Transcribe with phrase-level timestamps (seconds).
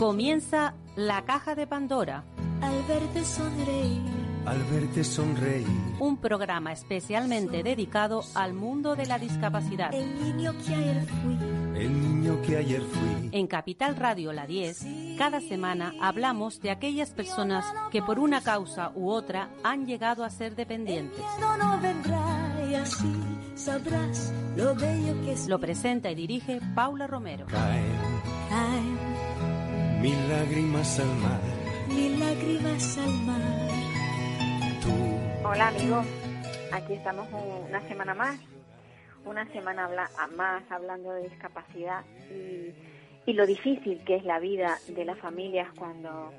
[0.00, 2.24] Comienza La Caja de Pandora.
[2.62, 4.00] Al verte sonreír.
[4.46, 5.66] Al verte sonreír.
[5.98, 9.92] Un programa especialmente dedicado al mundo de la discapacidad.
[9.92, 11.36] El niño que ayer fui.
[11.78, 13.28] El niño que ayer fui.
[13.32, 14.86] En Capital Radio La 10,
[15.18, 20.30] cada semana hablamos de aquellas personas que por una causa u otra han llegado a
[20.30, 21.22] ser dependientes.
[21.38, 23.12] No, no vendrá y así
[23.54, 25.46] sabrás lo bello que es.
[25.46, 27.44] Lo presenta y dirige Paula Romero.
[27.48, 27.92] Caen
[28.48, 29.09] Caen
[30.00, 31.40] mil lágrimas al mar.
[31.88, 33.40] mil lágrimas al mar.
[34.82, 36.06] Tú, Hola amigos,
[36.72, 38.38] aquí estamos un- una semana más,
[39.24, 39.88] una semana
[40.36, 42.72] más hablando de discapacidad y,
[43.26, 46.32] y lo difícil que es la vida de las familias cuando,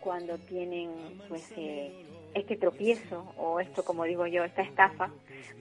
[0.00, 0.90] cuando tienen
[1.28, 5.10] pues eh, este tropiezo o esto como digo yo, esta estafa,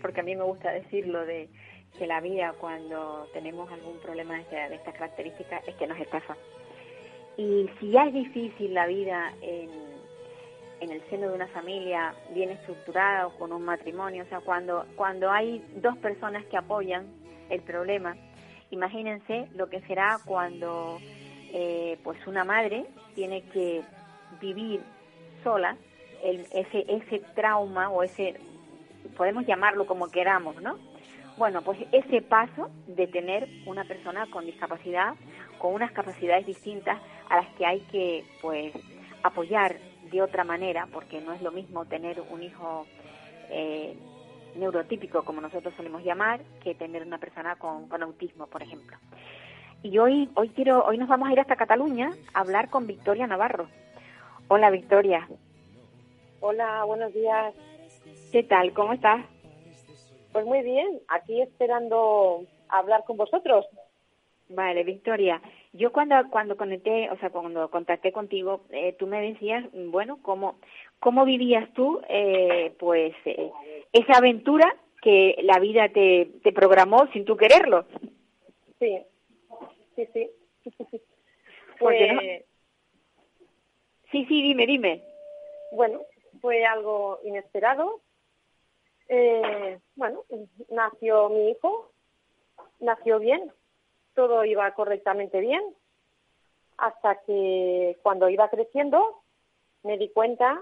[0.02, 1.50] porque a mí me gusta decirlo de
[1.98, 6.00] que la vida cuando tenemos algún problema de, esta- de estas características es que nos
[6.00, 6.36] estafa.
[7.38, 9.70] Y si ya es difícil la vida en,
[10.82, 15.32] el seno de una familia bien estructurada o con un matrimonio, o sea, cuando, cuando
[15.32, 17.06] hay dos personas que apoyan
[17.50, 18.16] el problema,
[18.72, 20.98] imagínense lo que será cuando
[21.54, 23.84] eh, pues una madre tiene que
[24.42, 24.82] vivir
[25.44, 25.78] sola
[26.24, 28.40] ese, ese trauma o ese,
[29.16, 30.78] podemos llamarlo como queramos, ¿no?
[31.38, 35.14] Bueno, pues ese paso de tener una persona con discapacidad,
[35.60, 38.74] con unas capacidades distintas a las que hay que, pues,
[39.24, 39.78] apoyar
[40.12, 42.86] de otra manera, porque no es lo mismo tener un hijo
[43.50, 43.96] eh,
[44.56, 48.98] neurotípico, como nosotros solemos llamar, que tener una persona con, con autismo, por ejemplo.
[49.84, 53.28] Y hoy, hoy quiero, hoy nos vamos a ir hasta Cataluña a hablar con Victoria
[53.28, 53.68] Navarro.
[54.48, 55.28] Hola Victoria,
[56.40, 57.54] Hola, buenos días.
[58.32, 58.72] ¿qué tal?
[58.74, 59.26] ¿Cómo estás?
[60.32, 63.66] Pues muy bien, aquí esperando hablar con vosotros.
[64.50, 65.42] Vale, Victoria.
[65.74, 70.60] Yo cuando cuando conecté, o sea, cuando contacté contigo, eh, tú me decías, bueno, cómo
[71.00, 73.52] cómo vivías tú, eh, pues eh,
[73.94, 77.86] esa aventura que la vida te, te programó sin tú quererlo.
[78.80, 78.98] Sí,
[79.96, 80.32] sí, sí.
[81.80, 82.22] Porque no-
[84.12, 85.04] Sí, sí, dime, dime.
[85.70, 86.02] bueno,
[86.42, 88.00] fue algo inesperado.
[89.10, 90.24] Eh, bueno,
[90.70, 91.92] nació mi hijo,
[92.80, 93.52] nació bien,
[94.18, 95.62] todo iba correctamente bien,
[96.78, 99.22] hasta que cuando iba creciendo
[99.84, 100.60] me di cuenta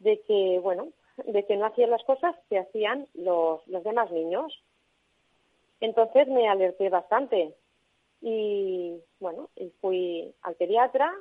[0.00, 0.88] de que, bueno,
[1.24, 4.52] de que no hacía las cosas que hacían los, los demás niños.
[5.80, 7.54] Entonces me alerté bastante
[8.20, 11.14] y, bueno, y fui al pediatra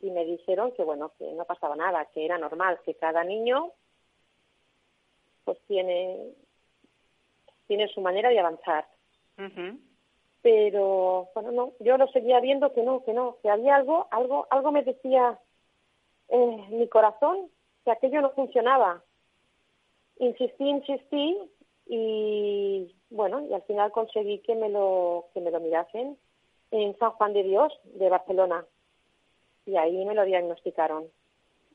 [0.00, 3.70] y me dijeron que, bueno, que no pasaba nada, que era normal, que cada niño
[5.44, 6.34] pues tiene,
[7.68, 8.88] tiene su manera de avanzar.
[9.38, 9.78] Ujú.
[10.42, 14.46] Pero, bueno, no, yo lo seguía viendo que no, que no, que había algo, algo,
[14.50, 15.38] algo me decía
[16.28, 17.50] eh, mi corazón
[17.84, 19.02] que aquello no funcionaba.
[20.18, 21.38] Insistí, insistí
[21.86, 26.16] y, bueno, y al final conseguí que me lo, que me lo mirasen
[26.70, 28.64] en San Juan de Dios de Barcelona.
[29.66, 31.04] Y ahí me lo diagnosticaron.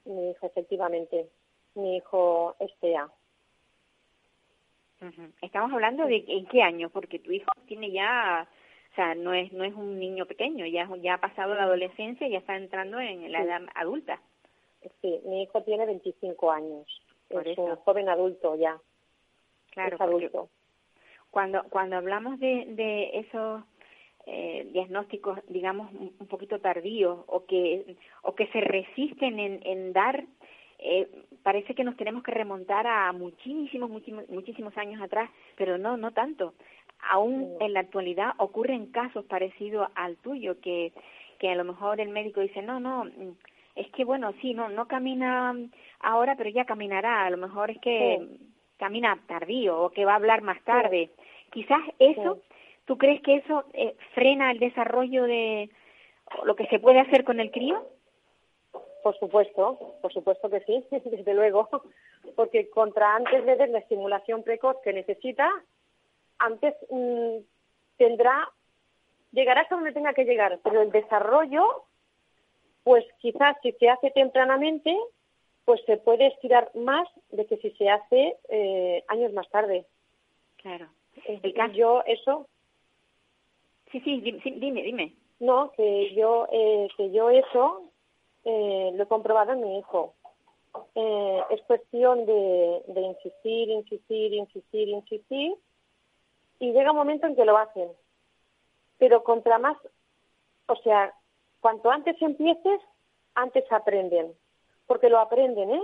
[0.06, 1.29] Mi hijo, efectivamente,
[1.75, 3.09] mi hijo Estea.
[5.41, 8.47] Estamos hablando de en qué año, porque tu hijo tiene ya,
[8.91, 12.31] o sea, no es no es un niño pequeño, ya ha pasado la adolescencia y
[12.31, 13.46] ya está entrando en la Sí.
[13.46, 14.22] edad adulta.
[15.02, 17.02] Sí, mi hijo tiene 25 años.
[17.30, 18.78] Por es un joven adulto ya.
[19.72, 20.50] Claro, es adulto.
[21.31, 23.64] cuando cuando hablamos de, de esos
[24.25, 29.94] eh, diagnósticos, digamos, un un poquito tardíos o que o que se resisten en, en
[29.94, 30.24] dar,
[30.86, 31.08] eh,
[31.44, 36.12] parece que nos tenemos que remontar a muchísimos, muchísimos, muchísimos años atrás, pero no, no
[36.12, 36.54] tanto.
[37.10, 40.92] Aún en la actualidad ocurren casos parecidos al tuyo, que,
[41.40, 43.32] que a lo mejor el médico dice, no, no, mm,
[43.76, 45.56] es que bueno, sí, no, no camina
[46.02, 48.40] ahora, pero ya caminará, a lo mejor es que Sí.
[48.78, 51.10] camina tardío o que va a hablar más tarde.
[51.52, 52.40] Quizás eso,
[52.86, 55.70] ¿tú crees que eso eh, frena el desarrollo de
[56.44, 57.82] lo que se puede hacer con el crío?
[59.03, 61.70] Por supuesto, por supuesto que sí, desde luego,
[62.35, 65.50] porque contra antes le des la estimulación precoz que necesita,
[66.40, 67.38] antes mm,
[67.97, 68.50] tendrá,
[69.32, 71.84] llegará hasta donde tenga que llegar, pero el desarrollo,
[72.84, 74.97] pues quizás si se hace tempranamente,
[75.66, 79.85] pues se puede estirar más de que si se hace eh, años más tarde.
[80.58, 80.88] Claro.
[81.28, 82.47] Eh, El caso- Yo eso,
[83.91, 84.20] Sí, sí,
[84.58, 85.14] dime, dime.
[85.40, 87.90] no, que yo, eh, que yo eso
[88.45, 90.13] eh, lo he comprobado en mi hijo.
[90.95, 95.55] Eh, es cuestión de, de insistir, insistir, insistir, insistir,
[96.59, 97.90] y llega un momento en que lo hacen.
[98.97, 99.78] Pero contra más,
[100.67, 101.13] o sea,
[101.63, 102.81] Cuanto antes empieces,
[103.35, 104.34] antes aprenden.
[104.85, 105.84] Porque lo aprenden, ¿eh?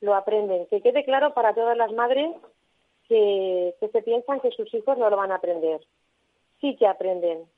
[0.00, 0.66] Lo aprenden.
[0.66, 2.36] Que quede claro para todas las madres
[3.08, 5.80] que, que se piensan que sus hijos no lo van a aprender.
[6.60, 7.48] Sí que aprenden.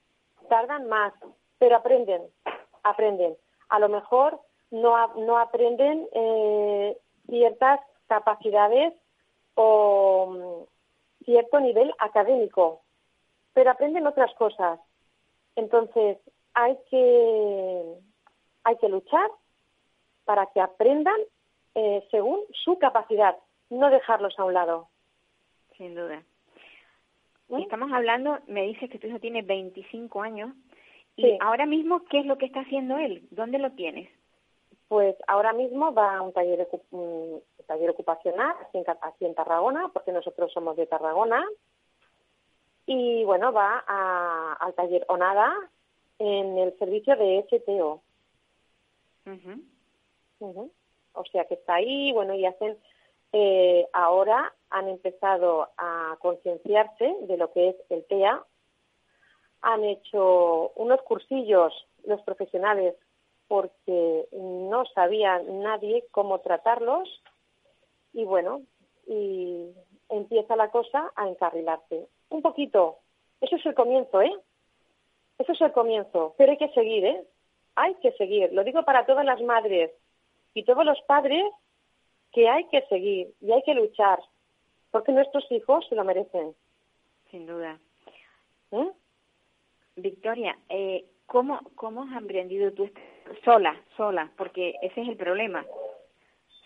[0.49, 1.13] Tardan más,
[1.59, 2.23] pero aprenden.
[2.83, 3.37] Aprenden.
[3.71, 4.41] A lo mejor
[4.71, 6.97] no, no aprenden eh,
[7.27, 8.95] ciertas capacidades
[9.55, 12.83] o mm, cierto nivel académico,
[13.53, 14.81] pero aprenden otras cosas.
[15.57, 16.19] Entonces,
[16.55, 17.95] hay que,
[18.65, 19.31] hay que luchar
[20.25, 21.19] para que aprendan
[21.75, 23.37] eh, según su capacidad,
[23.69, 24.89] no dejarlos a un lado.
[25.77, 26.23] Sin duda.
[27.49, 27.63] ¿Mm?
[27.63, 30.53] Estamos hablando, me dices que tu hijo tiene 25 años.
[31.29, 33.27] ¿Y ahora mismo qué es lo que está haciendo él?
[33.31, 34.11] ¿Dónde lo tienes?
[34.89, 38.55] Pues ahora mismo va a un taller, un taller ocupacional
[39.03, 41.45] aquí en, Tarragona, porque nosotros somos de Tarragona.
[42.87, 45.55] Y bueno, va a, al taller ONADA
[46.19, 48.03] en el servicio de STO.
[51.13, 52.77] O sea que está ahí, bueno, y hacen,
[53.33, 58.43] eh, ahora han empezado a concienciarse de lo que es el TEA,
[59.63, 61.73] han hecho unos cursillos
[62.05, 62.95] los profesionales
[63.49, 67.09] porque no sabía nadie cómo tratarlos
[68.13, 68.63] y bueno,
[69.07, 69.71] y
[70.09, 72.07] empieza la cosa a encarrilarse.
[72.29, 72.99] Un poquito,
[73.41, 74.33] eso es el comienzo, ¿eh?
[75.39, 77.25] Eso es el comienzo, pero hay que seguir, ¿eh?
[77.75, 78.53] Hay que seguir.
[78.53, 79.91] Lo digo para todas las madres
[80.55, 81.45] y todos los padres
[82.33, 84.21] que hay que seguir y hay que luchar,
[84.91, 86.55] porque nuestros hijos se lo merecen.
[87.31, 87.79] Sin duda.
[88.73, 88.91] ¿Eh?
[89.97, 92.91] Victoria, eh, ¿cómo, ¿cómo has aprendido tú
[93.45, 94.31] sola, sola?
[94.37, 95.65] Porque ese es el problema.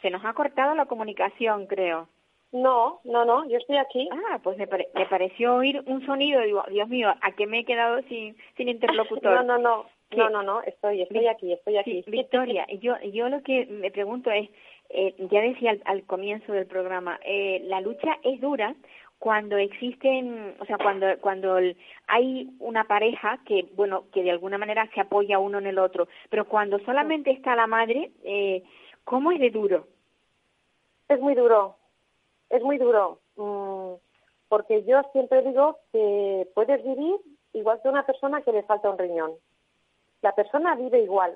[0.02, 2.08] Se nos ha cortado la comunicación, creo.
[2.52, 4.08] No, no, no, yo estoy aquí.
[4.12, 7.64] Ah, pues me, me pareció oír un sonido, digo, Dios mío, ¿a qué me he
[7.64, 9.34] quedado sin, sin interlocutor?
[9.44, 9.86] no, no, no,
[10.16, 12.04] no, no, no, estoy, estoy aquí, estoy aquí.
[12.06, 14.48] Victoria, yo, yo lo que me pregunto es,
[14.90, 18.74] eh, ya decía al, comienzo del programa, eh, la lucha es dura
[19.24, 21.56] cuando existen, o sea, cuando cuando
[22.08, 26.08] hay una pareja que, bueno, que de alguna manera se apoya uno en el otro,
[26.28, 28.62] pero cuando solamente está la madre, eh,
[29.04, 29.88] ¿cómo es de duro?
[31.08, 31.76] Es muy duro,
[32.50, 33.94] es muy duro, mm,
[34.50, 37.16] porque yo siempre digo que puedes vivir
[37.54, 39.32] igual que una persona que le falta un riñón.
[40.20, 41.34] La persona vive igual,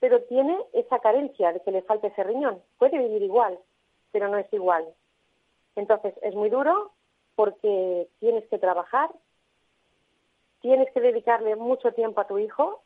[0.00, 2.62] pero tiene esa carencia de que le falte ese riñón.
[2.78, 3.58] Puede vivir igual,
[4.12, 4.86] pero no es igual.
[5.76, 6.90] Entonces es muy duro
[7.34, 9.10] porque tienes que trabajar,
[10.60, 12.82] tienes que dedicarle mucho tiempo a tu hijo,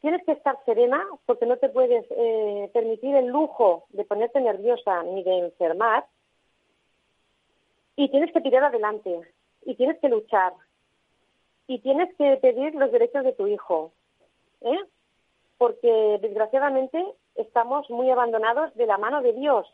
[0.00, 5.02] tienes que estar serena porque no te puedes eh, permitir el lujo de ponerte nerviosa
[5.02, 6.06] ni de enfermar
[7.96, 9.20] y tienes que tirar adelante
[9.64, 10.52] y tienes que luchar
[11.66, 13.92] y tienes que pedir los derechos de tu hijo,
[14.62, 14.78] ¿eh?
[15.58, 19.66] porque desgraciadamente estamos muy abandonados de la mano de Dios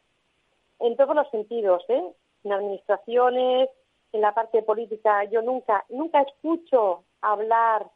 [0.81, 2.03] en todos los sentidos, ¿eh?
[2.45, 3.69] En administraciones,
[4.13, 5.25] en la parte política.
[5.25, 7.87] Yo nunca, nunca escucho hablar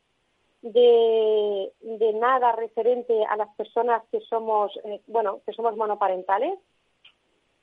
[0.63, 1.73] de,
[2.15, 6.59] nada referente a las personas que somos, eh, bueno, que somos monoparentales.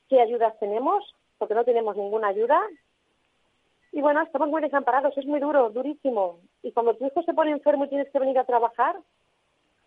[0.08, 1.04] ¿Qué ayudas tenemos?
[1.38, 2.60] porque no tenemos ninguna ayuda.
[3.92, 6.40] Y bueno, estamos muy desamparados, es muy duro, durísimo.
[6.64, 8.98] Y cuando tu hijo se pone enfermo y tienes que venir a trabajar,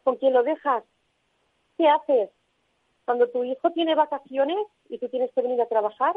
[0.03, 0.85] ¿con quién lo dejas?
[1.77, 2.31] ¿Qué haces?
[3.05, 4.59] Cuando tu hijo tiene vacaciones
[4.89, 6.17] y tú tienes que venir a trabajar,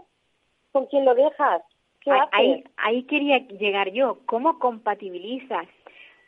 [0.71, 1.61] ¿con quién lo dejas?
[2.01, 2.29] ¿Qué haces?
[2.31, 4.19] Ahí, ahí quería llegar yo.
[4.25, 5.67] ¿Cómo compatibilizas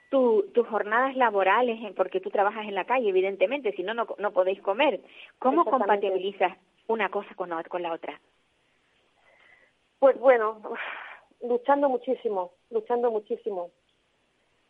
[0.10, 4.32] tu, tus jornadas laborales, porque tú trabajas en la calle, evidentemente, si no, no, no
[4.32, 5.02] podéis comer?
[5.40, 6.56] ¿Cómo compatibilizas
[6.88, 8.20] una cosa con con la otra?
[10.00, 10.62] Pues bueno,
[11.42, 13.72] luchando muchísimo, luchando muchísimo,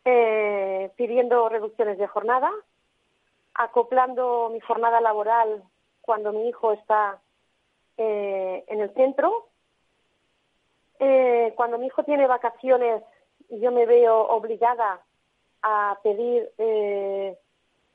[0.04, 2.50] eh, pidiendo reducciones de jornada,
[3.54, 5.62] acoplando mi jornada laboral
[6.00, 7.20] cuando mi hijo está
[7.96, 9.48] eh, en el centro.
[10.98, 13.02] Eh, cuando mi hijo tiene vacaciones,
[13.50, 15.00] yo me veo obligada
[15.62, 16.50] a pedir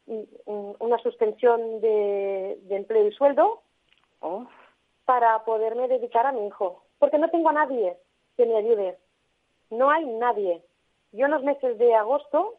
[0.05, 3.61] una suspensión de, empleo y sueldo
[4.21, 4.47] oh.
[5.05, 7.97] para poderme dedicar a mi hijo porque no tengo a nadie
[8.37, 8.97] que me ayude.
[9.71, 10.61] No hay nadie.
[11.11, 12.57] Yo en los meses de agosto,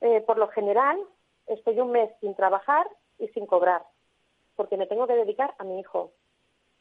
[0.00, 0.98] eh, por lo general,
[1.46, 2.86] estoy un mes sin trabajar
[3.18, 3.82] y sin cobrar,
[4.54, 6.12] porque me tengo que dedicar a mi hijo.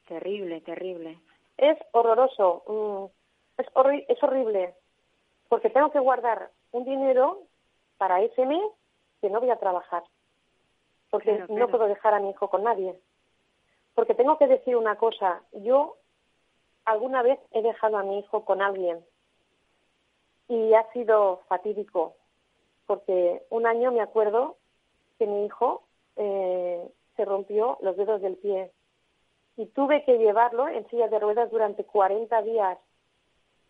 [0.08, 1.20] Terrible, terrible.
[1.58, 3.68] Es horroroso, mm, es,
[4.08, 4.76] es horrible,
[5.48, 7.44] porque tengo que guardar un dinero
[7.98, 8.64] para ese mes
[9.22, 10.04] que no voy a trabajar,
[11.10, 13.00] porque no puedo dejar a mi hijo con nadie.
[13.94, 15.96] Porque tengo que decir una cosa, yo
[16.84, 19.04] alguna vez he dejado a mi hijo con alguien
[20.48, 22.16] y ha sido fatídico.
[22.86, 24.58] porque un año me acuerdo
[25.18, 25.82] que mi hijo
[26.18, 28.72] eh, se rompió los dedos del pie
[29.58, 32.78] y tuve que llevarlo en silla de ruedas durante 40 días,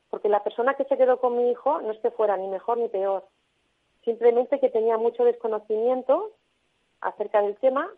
[0.10, 2.78] porque la persona que se quedó con mi hijo no es que fuera ni mejor
[2.78, 3.28] ni peor,
[4.04, 6.32] simplemente que tenía mucho desconocimiento
[7.02, 7.90] acerca del tema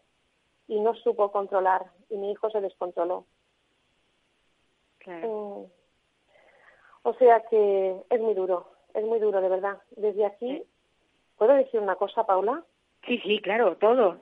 [0.68, 3.26] y no supo controlar y mi hijo se descontroló.
[5.06, 5.64] Mm.
[7.04, 9.78] O sea que es muy duro, es muy duro de verdad.
[9.92, 10.64] Desde aquí,
[11.38, 12.64] ¿puedo decir una cosa, Paula?
[13.06, 14.18] Sí, sí, claro, todo.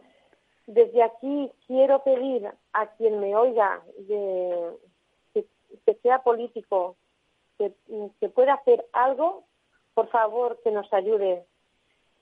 [0.68, 6.96] Desde aquí quiero pedir a quien me oiga que, sea político,
[7.58, 7.72] que,
[8.30, 9.44] pueda hacer algo,
[9.94, 11.46] por favor, que nos ayude.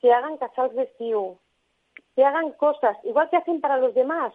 [0.02, 0.92] Que hagan casals de
[2.16, 4.34] que hagan cosas, igual que hacen para los demás,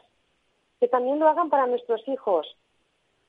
[0.81, 2.57] que también lo hagan para nuestros hijos,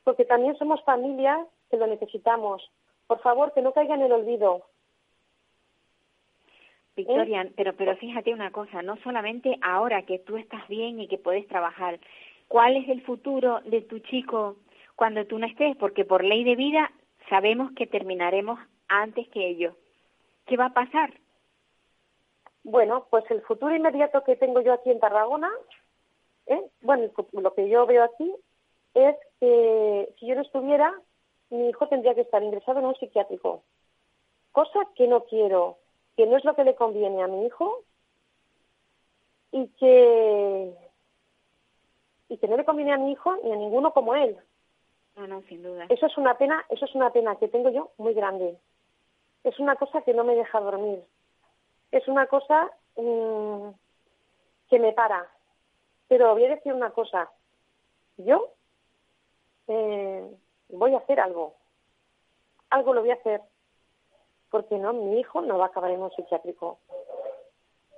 [0.03, 2.71] porque también somos familias que lo necesitamos.
[3.07, 4.65] Por favor, que no caiga en el olvido.
[6.99, 7.51] Victoria, ¿Eh?
[7.55, 11.47] pero, pero fíjate una cosa, no solamente ahora que tú estás bien y que puedes
[11.47, 11.99] trabajar,
[12.47, 14.57] ¿cuál es el futuro de tu chico
[14.95, 15.75] cuando tú no estés?
[15.77, 16.91] Porque por ley de vida
[17.29, 19.75] sabemos que terminaremos antes que ellos.
[20.45, 21.13] ¿Qué va a pasar?
[22.63, 25.49] Bueno, pues el futuro inmediato que tengo yo aquí en Tarragona,
[26.47, 26.61] ¿eh?
[26.81, 28.31] bueno, lo que yo veo aquí
[28.93, 30.93] es que si yo no estuviera,
[31.49, 33.63] mi hijo tendría que estar ingresado en un psiquiátrico,
[34.51, 35.77] cosa que no quiero,
[36.19, 37.83] que no es lo que le conviene a mi hijo
[39.53, 40.75] y que
[42.27, 44.35] y que no le conviene a mi hijo ni a ninguno como él.
[45.15, 45.85] No, no, sin duda.
[45.87, 48.57] Eso es una pena, eso es una pena que tengo yo muy grande.
[49.45, 51.03] Es una cosa que no me deja dormir
[51.91, 53.69] es una cosa mm,
[54.69, 55.27] que me para.
[56.07, 57.31] Pero voy a decir una cosa.
[58.17, 58.53] Yo
[59.67, 60.27] eh,
[60.69, 61.55] voy a hacer algo.
[62.69, 63.41] Algo lo voy a hacer.
[64.49, 66.79] Porque no, mi hijo no va a acabar en un psiquiátrico.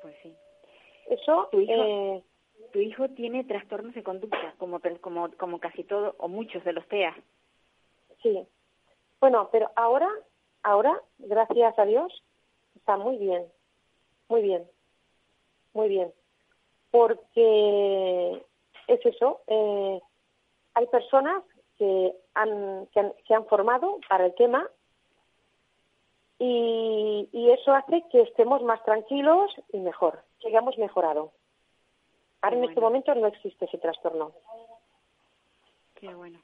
[0.02, 0.36] Pues sí.
[1.10, 1.48] Eso.
[1.52, 2.24] Tu hijo, eh,
[2.72, 6.88] tu hijo tiene trastornos de conducta, como, como, como casi todo, o muchos de los
[6.88, 7.16] TEA.
[8.22, 8.48] Sí.
[9.20, 10.10] Bueno, pero ahora,
[10.64, 12.24] ahora, gracias a Dios,
[12.76, 13.46] está muy bien.
[14.32, 14.66] Muy bien,
[15.74, 16.14] muy bien.
[16.90, 18.42] Porque
[18.88, 20.02] es eso, eh,
[20.74, 21.44] hay personas
[21.78, 24.70] que han, que se han formado para el tema
[26.44, 31.32] y, eso hace que estemos más tranquilos y mejor, que hayamos mejorado.
[32.42, 34.32] Ahora en este momento no existe ese trastorno.
[35.96, 36.40] Qué bueno.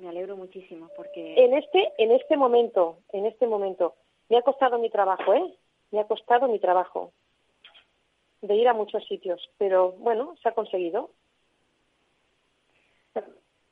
[0.00, 3.94] Me alegro muchísimo porque en este en este momento, en este momento
[4.28, 5.54] me ha costado mi trabajo, ¿eh?
[5.92, 7.12] me ha costado mi trabajo
[8.40, 11.10] de ir a muchos sitios, pero bueno, se ha conseguido.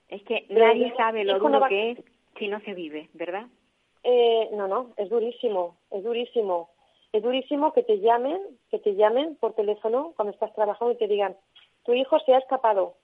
[0.08, 1.98] Es que nadie sabe lo duro que es
[2.38, 3.46] si no se vive, ¿verdad?
[4.02, 6.70] Eh, no, no, es durísimo, es durísimo.
[7.12, 8.40] Es durísimo que te llamen,
[8.70, 11.36] que te llamen por teléfono cuando estás trabajando y te digan,
[11.84, 12.94] tu hijo se ha escapado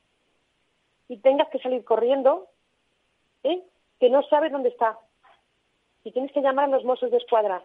[1.09, 2.49] y tengas que salir corriendo,
[3.43, 3.63] ¿eh?
[3.99, 4.99] que no sabes dónde está
[6.03, 7.65] y tienes que llamar a los mozos de escuadra.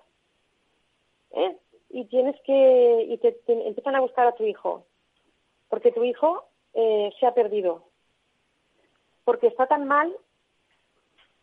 [1.31, 1.57] ¿eh?
[1.89, 4.85] y tienes que y te, empiezan a buscar a tu hijo
[5.69, 7.83] porque tu hijo eh, se ha perdido
[9.23, 10.15] porque está tan mal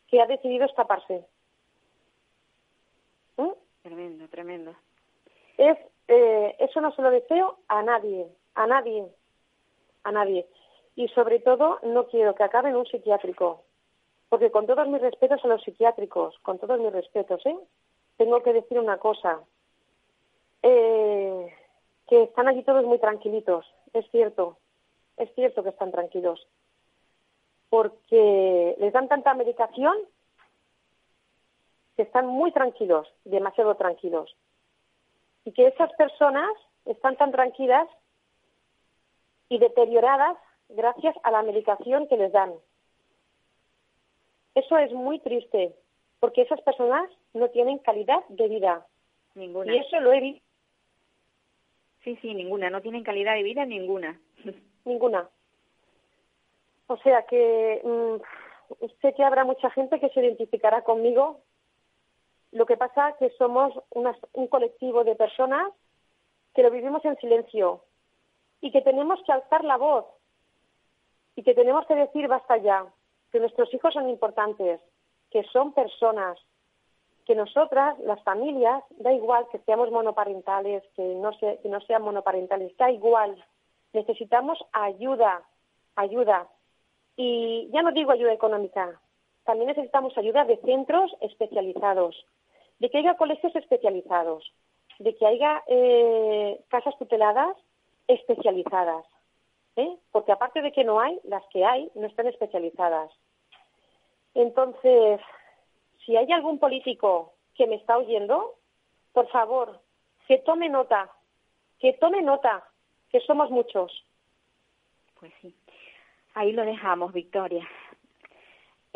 [0.09, 1.25] que ha decidido escaparse.
[3.87, 4.75] Tremendo tremendo.
[5.57, 5.78] Es
[6.09, 9.07] eh, eso no se lo deseo a nadie a nadie
[10.02, 10.47] a nadie.
[10.97, 13.62] Y sobre todo no quiero que acabe en un psiquiátrico
[14.28, 17.57] porque con todos mis respetos a los psiquiátricos con todos mis respetos eh
[18.16, 19.40] tengo que decir una cosa.
[20.62, 21.52] Eh,
[22.09, 24.59] que están allí todos muy tranquilitos, es cierto,
[25.16, 26.47] es cierto que están tranquilos,
[27.69, 29.97] porque les dan tanta medicación
[31.97, 34.35] que están muy tranquilos, demasiado tranquilos,
[35.45, 36.50] y que esas personas
[36.85, 37.88] están tan tranquilas
[39.49, 40.37] y deterioradas
[40.69, 42.53] gracias a la medicación que les dan.
[44.55, 45.75] Eso es muy triste,
[46.21, 48.87] porque esas personas no tienen calidad de vida.
[49.35, 49.75] Ninguna.
[49.75, 50.47] Y eso lo he visto
[52.07, 52.71] Sí, sí, ninguna.
[52.71, 54.21] No tienen calidad de vida ninguna.
[54.85, 55.29] Ninguna.
[56.87, 61.41] O sea que mm, sé que habrá mucha gente que se identificará conmigo.
[62.56, 65.70] Lo que pasa es que somos un colectivo de personas
[66.54, 67.82] que lo vivimos en silencio
[68.62, 70.06] y que tenemos que alzar la voz
[71.34, 72.86] y que tenemos que decir basta ya,
[73.30, 74.80] que nuestros hijos son importantes,
[75.30, 76.38] que son personas,
[77.26, 82.75] que nosotras, las familias, da igual que seamos monoparentales, que no, que no sean monoparentales,
[82.78, 83.36] da igual.
[83.92, 85.42] Necesitamos ayuda,
[85.94, 86.48] ayuda.
[87.16, 88.98] Y ya no digo ayuda económica,
[89.47, 92.26] también necesitamos ayuda de centros especializados,
[92.81, 94.53] de que haya colegios especializados,
[94.99, 97.57] de que haya eh, casas tuteladas
[98.09, 99.07] especializadas,
[99.76, 99.97] ¿eh?
[100.11, 103.11] porque aparte de que no hay, las que hay no están especializadas.
[104.35, 105.21] Entonces,
[106.05, 108.57] si hay algún político que me está oyendo,
[109.12, 109.81] por favor,
[110.26, 111.11] que tome nota,
[111.79, 112.65] que tome nota,
[113.11, 114.05] que somos muchos.
[115.19, 115.55] Pues sí,
[116.35, 117.67] ahí lo dejamos, Victoria.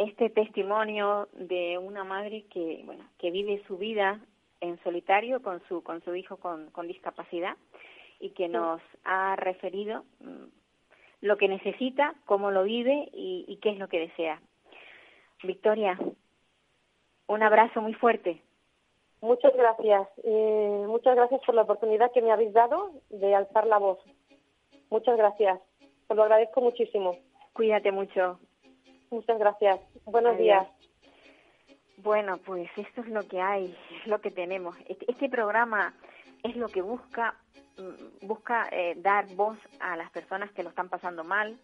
[0.01, 4.19] Este testimonio de una madre que, bueno, que vive su vida
[4.63, 7.55] en solitario con su, con su hijo con, con discapacidad
[8.19, 10.45] y que nos ha referido mm,
[11.21, 14.41] lo que necesita, cómo lo vive y, y qué es lo que desea.
[15.43, 15.99] Victoria,
[17.27, 18.41] un abrazo muy fuerte.
[19.21, 20.09] Muchas gracias.
[20.25, 23.99] Eh, muchas gracias por la oportunidad que me habéis dado de alzar la voz.
[24.89, 25.61] Muchas gracias.
[26.09, 27.19] Os lo agradezco muchísimo.
[27.53, 28.41] Cuídate mucho.
[29.11, 29.81] Muchas gracias.
[30.05, 30.69] Buenos días.
[31.97, 34.77] Bueno, pues esto es lo que hay, es lo que tenemos.
[34.89, 35.95] Este, este programa
[36.45, 37.35] es lo que busca
[37.77, 41.59] mm, busca eh, dar voz a las personas que lo están pasando mal,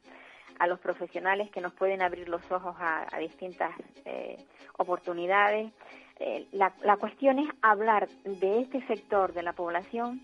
[0.59, 3.71] a los profesionales que nos pueden abrir los ojos a, distintas
[4.05, 4.37] eh,
[4.79, 5.73] oportunidades.
[6.19, 10.21] Eh, la, la cuestión es hablar de este sector de la población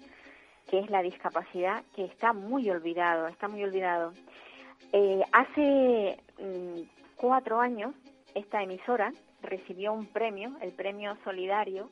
[0.69, 4.13] que es la discapacidad, que está muy olvidado, está muy olvidado.
[5.33, 7.95] hace mm, cuatro años,
[8.35, 9.13] esta emisora
[9.43, 11.89] recibió un premio, el premio solidario,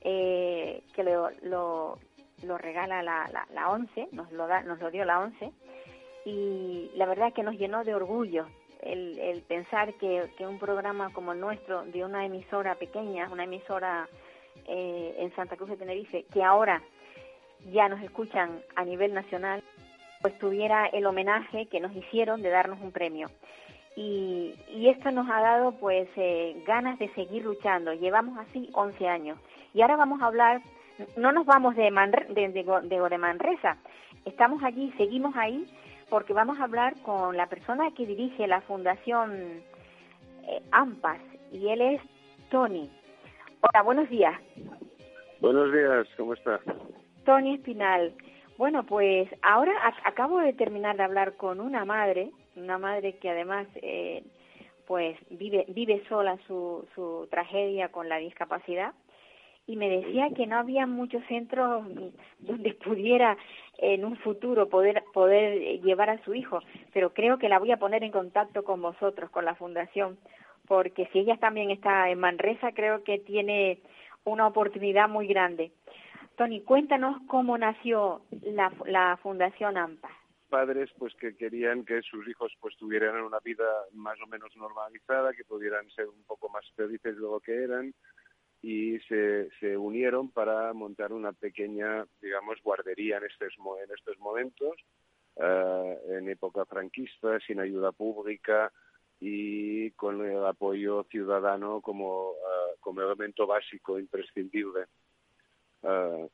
[0.00, 4.46] eh, que lo, lo, regala la, ONCE, nos lo,
[4.92, 5.50] dio la ONCE,
[6.24, 8.46] y la verdad que nos llenó de orgullo
[8.80, 14.08] el, pensar que, que, un programa como el nuestro, de una emisora pequeña, una emisora
[14.68, 16.80] eh, en Santa Cruz de Tenerife, que ahora
[17.72, 19.64] ya nos escuchan a nivel nacional,
[20.22, 23.26] pues tuviera el homenaje que nos hicieron de darnos un premio.
[24.00, 27.92] Y, y esto nos ha dado pues eh, ganas de seguir luchando.
[27.92, 29.40] Llevamos así 11 años.
[29.74, 30.62] Y ahora vamos a hablar,
[31.16, 31.90] no nos vamos de,
[32.28, 33.76] de, de, Manresa,
[34.24, 35.66] estamos allí, seguimos ahí,
[36.10, 39.64] porque vamos a hablar con la persona que dirige la Fundación
[40.46, 41.18] eh, AMPAS,
[41.50, 42.00] y él es
[42.50, 42.88] Tony.
[43.62, 44.40] Hola, buenos días.
[45.40, 46.60] Buenos días, ¿cómo está?
[47.24, 48.14] Tony Espinal.
[48.58, 49.72] Bueno, pues ahora
[50.04, 52.30] acabo de terminar de hablar con una madre,
[52.62, 54.22] una madre que además eh,
[54.86, 58.94] pues vive vive sola su, su tragedia con la discapacidad
[59.66, 61.84] y me decía que no había muchos centros
[62.38, 63.36] donde pudiera
[63.76, 66.60] en un futuro poder poder llevar a su hijo,
[66.92, 70.18] pero creo que la voy a poner en contacto con vosotros, con la fundación,
[70.66, 73.78] porque si ella también está en Manresa, creo que tiene
[74.24, 75.70] una oportunidad muy grande.
[76.36, 80.08] Tony, cuéntanos cómo nació la, la Fundación AMPA.
[80.48, 85.32] Padres pues que querían que sus hijos pues tuvieran una vida más o menos normalizada,
[85.32, 87.94] que pudieran ser un poco más felices de lo que eran,
[88.62, 94.74] y se, se unieron para montar una pequeña, digamos, guardería en estos, en estos momentos,
[95.36, 98.72] uh, en época franquista, sin ayuda pública
[99.20, 104.86] y con el apoyo ciudadano como, uh, como elemento básico, imprescindible
[105.82, 106.28] uh,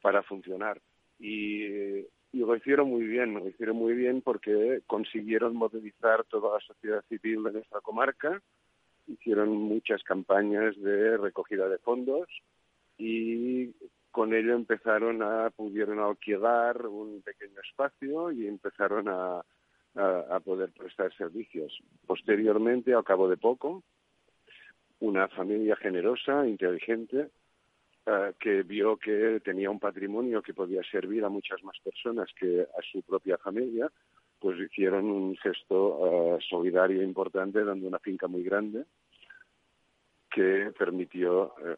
[0.00, 0.80] para funcionar.
[1.18, 6.60] Y, y lo hicieron muy bien, lo hicieron muy bien porque consiguieron movilizar toda la
[6.60, 8.42] sociedad civil de nuestra comarca,
[9.06, 12.28] hicieron muchas campañas de recogida de fondos
[12.98, 13.72] y
[14.10, 19.40] con ello empezaron a, pudieron alquilar un pequeño espacio y empezaron a,
[19.94, 21.78] a, a poder prestar servicios.
[22.06, 23.82] Posteriormente, al cabo de poco,
[25.00, 27.30] una familia generosa, inteligente,
[28.06, 32.62] uh, que vio que tenía un patrimonio que podía servir a muchas más personas que
[32.62, 33.90] a su propia familia,
[34.38, 38.84] pues hicieron un gesto uh, solidario importante dando una finca muy grande
[40.30, 41.76] que permitió eh,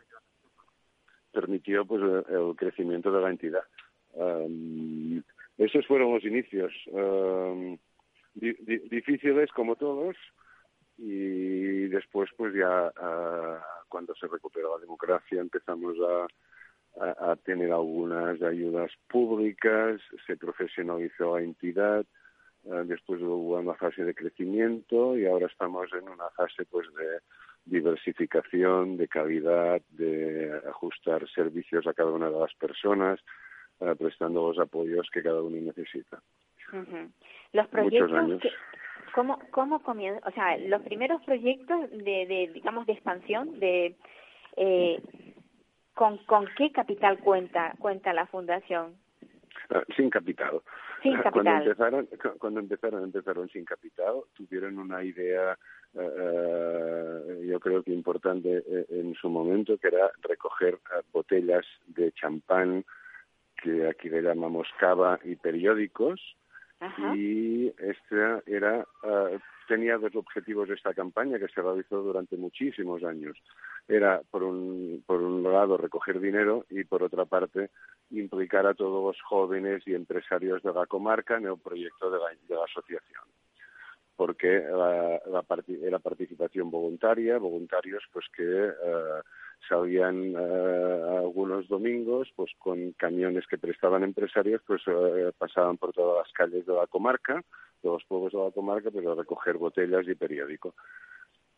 [1.33, 3.63] permitió pues el crecimiento de la entidad.
[4.15, 5.23] Um,
[5.57, 7.79] esos fueron los inicios um,
[8.35, 8.53] di
[8.91, 10.17] difíciles como todos
[10.97, 16.27] y después pues ya uh, cuando se recuperó la democracia empezamos a
[17.01, 22.05] a, a tener algunas ayudas públicas, se profesionalizó la entidad,
[22.65, 27.21] uh, después hubo una fase de crecimiento y ahora estamos en una fase pues de
[27.65, 33.21] diversificación, de calidad, de ajustar servicios a cada una de las personas,
[33.81, 36.21] uh, prestando los apoyos que cada uno necesita.
[36.73, 37.11] Uh -huh.
[37.53, 38.51] Los proyectos, que,
[39.15, 40.27] ¿cómo, cómo comienza?
[40.29, 43.97] O sea, los primeros proyectos de, de digamos, de expansión, de
[44.57, 45.03] eh,
[45.95, 48.95] ¿con, ¿con qué capital cuenta cuenta la fundación?
[49.71, 50.61] Ah, sin capital.
[51.03, 51.63] Sin Cuando capital.
[51.63, 55.57] empezaron, cuando empezaron, empezaron sin capital, tuvieron una idea,
[55.95, 60.79] eh, yo creo que importante eh, en su momento, que era recoger
[61.13, 62.85] botellas de champán,
[63.63, 66.21] que aquí le llamamos cava y periódicos,
[67.17, 73.37] Y esta era eh, tenía dos objetivos esta campaña que se realizó durante muchísimos años.
[73.89, 77.71] Era por un por un lado recoger dinero y por otra parte
[78.11, 82.29] implicar a todos los jóvenes y empresarios de la comarca en el proyecto de la,
[82.49, 83.25] de la asociación
[84.17, 89.21] porque la, la parti- era participación voluntaria, voluntarios pues que eh,
[89.67, 96.27] salían eh, algunos domingos pues con camiones que prestaban empresarios pues eh, pasaban por todas
[96.27, 97.43] las calles de la comarca,
[97.83, 100.75] de los pueblos de la comarca, pero a recoger botellas y periódico.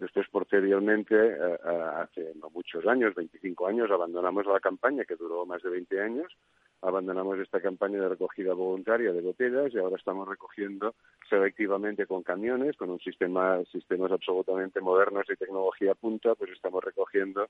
[0.00, 5.44] Después, posteriormente, eh, eh, hace no muchos años, 25 años, abandonamos la campaña, que duró
[5.44, 6.32] más de 20 años,
[6.80, 10.94] abandonamos esta campaña de recogida voluntaria de botellas y ahora estamos recogiendo
[11.28, 17.48] selectivamente con camiones, con un sistema, sistemas absolutamente modernos y tecnología punta, pues estamos recogiendo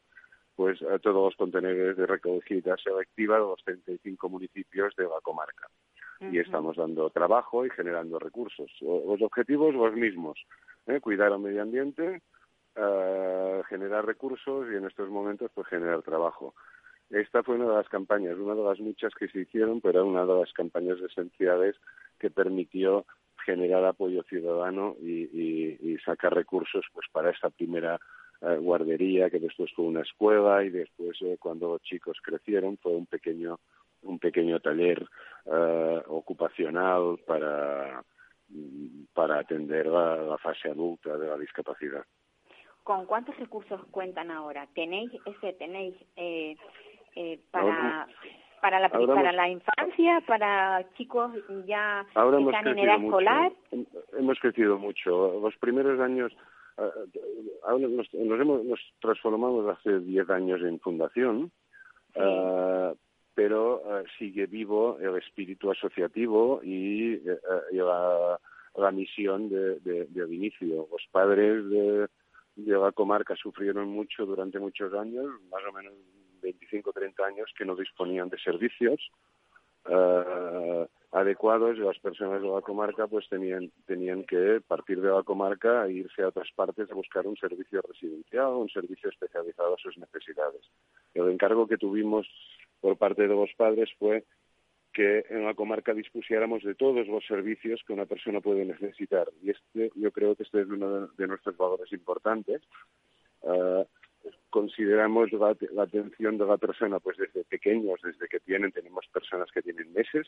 [0.61, 5.67] pues a todos los contenedores de recogida selectiva de los 35 municipios de la comarca.
[6.31, 8.71] Y estamos dando trabajo y generando recursos.
[8.83, 10.39] Los objetivos los mismos,
[10.87, 11.01] ¿eh?
[11.01, 12.21] cuidar al medio ambiente,
[12.77, 16.55] eh, generar recursos y en estos momentos pues generar trabajo.
[17.09, 20.27] Esta fue una de las campañas, una de las muchas que se hicieron, pero una
[20.27, 21.75] de las campañas esenciales
[22.19, 23.07] que permitió
[23.47, 27.99] generar apoyo ciudadano y, y- y sacar recursos pues para esta primera
[28.43, 32.93] eh, guardería que después fue una escuela y después eh, cuando los chicos crecieron fue
[32.93, 33.59] un pequeño
[34.03, 35.07] un pequeño taller
[35.45, 38.03] eh, ocupacional para
[38.49, 42.05] mm, para atender la, la fase adulta de la discapacidad.
[42.83, 44.67] ¿Con cuántos recursos cuentan ahora?
[44.75, 46.57] ¿Tenéis ese, tenéis eh,
[47.15, 48.07] eh, para,
[48.63, 51.31] para, la, ahora para hemos- la infancia, para chicos
[51.67, 53.53] ya Ahora que están en edad escolar?
[53.71, 53.91] mucho.
[54.17, 55.39] Hemos crecido mucho.
[55.41, 56.33] Los primeros años,
[57.65, 61.51] ahora nos, nos hemos nos transformamos hace 10 años en fundación,
[62.15, 62.21] Sí.
[62.23, 62.95] eh,
[63.35, 67.39] pero eh, sigue vivo el espíritu asociativo y, eh,
[67.73, 68.39] y la,
[68.77, 70.89] la misión de, de- del inicio.
[70.91, 72.09] Los padres de,
[72.57, 75.95] de la comarca sufrieron mucho durante muchos años, más o menos
[76.43, 79.01] 25 30 años, que no disponían de servicios
[79.89, 85.23] eh, adecuados y las personas de la comarca pues tenían tenían que partir de la
[85.25, 89.79] comarca e irse a otras partes a buscar un servicio residencial, un servicio especializado a
[89.79, 90.63] sus necesidades.
[91.15, 92.29] El encargo que tuvimos
[92.81, 94.25] por parte de los padres fue
[94.93, 99.29] que en la comarca dispusiéramos de todos los servicios que una persona puede necesitar.
[99.43, 102.61] Y este, yo creo que este es uno de, nuestros valores importantes.
[103.43, 103.85] Eh,
[104.51, 109.51] consideramos la, la atención de la persona pues desde pequeños, desde que tienen, tenemos personas
[109.53, 110.27] que tienen meses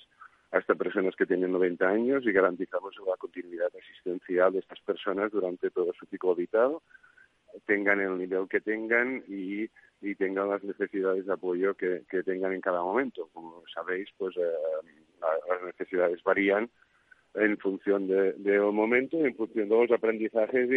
[0.50, 5.70] hasta personas que tienen 90 años y garantizamos la continuidad asistencial de estas personas durante
[5.70, 6.76] todo su ciclo vital,
[7.66, 9.68] tengan el nivel que tengan y,
[10.00, 13.28] y tengan las necesidades de apoyo que, que tengan en cada momento.
[13.32, 14.52] Como sabéis, pues eh,
[15.20, 16.70] la- las necesidades varían
[17.34, 20.70] en función de- del momento, en función de los aprendizajes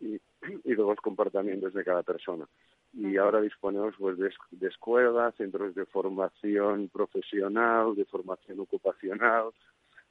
[0.00, 0.20] y, y,
[0.64, 2.46] y de los comportamientos de cada persona.
[2.92, 9.50] Y ahora disponemos pues, de, de escuelas, centros de formación profesional, de formación ocupacional,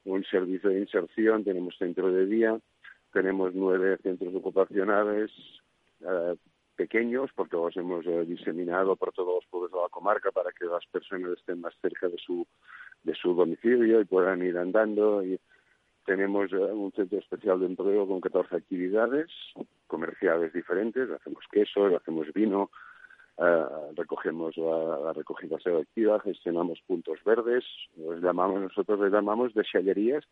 [0.04, 2.58] un servicio de inserción, tenemos centro de día,
[3.12, 5.30] tenemos nueve centros ocupacionales
[6.00, 6.36] eh,
[6.76, 10.66] pequeños, porque los hemos eh, diseminado por todos los pueblos de la comarca para que
[10.66, 12.46] las personas estén más cerca de su,
[13.04, 15.24] de su domicilio y puedan ir andando.
[15.24, 15.40] Y
[16.04, 19.30] tenemos eh, un centro especial de empleo con 14 actividades
[19.86, 22.70] comerciales diferentes, hacemos quesos, hacemos vino,
[23.38, 23.64] eh,
[23.96, 27.64] recogemos la, recogida selectiva, gestionamos puntos verdes,
[27.96, 30.24] los llamamos, nosotros les llamamos de challerías,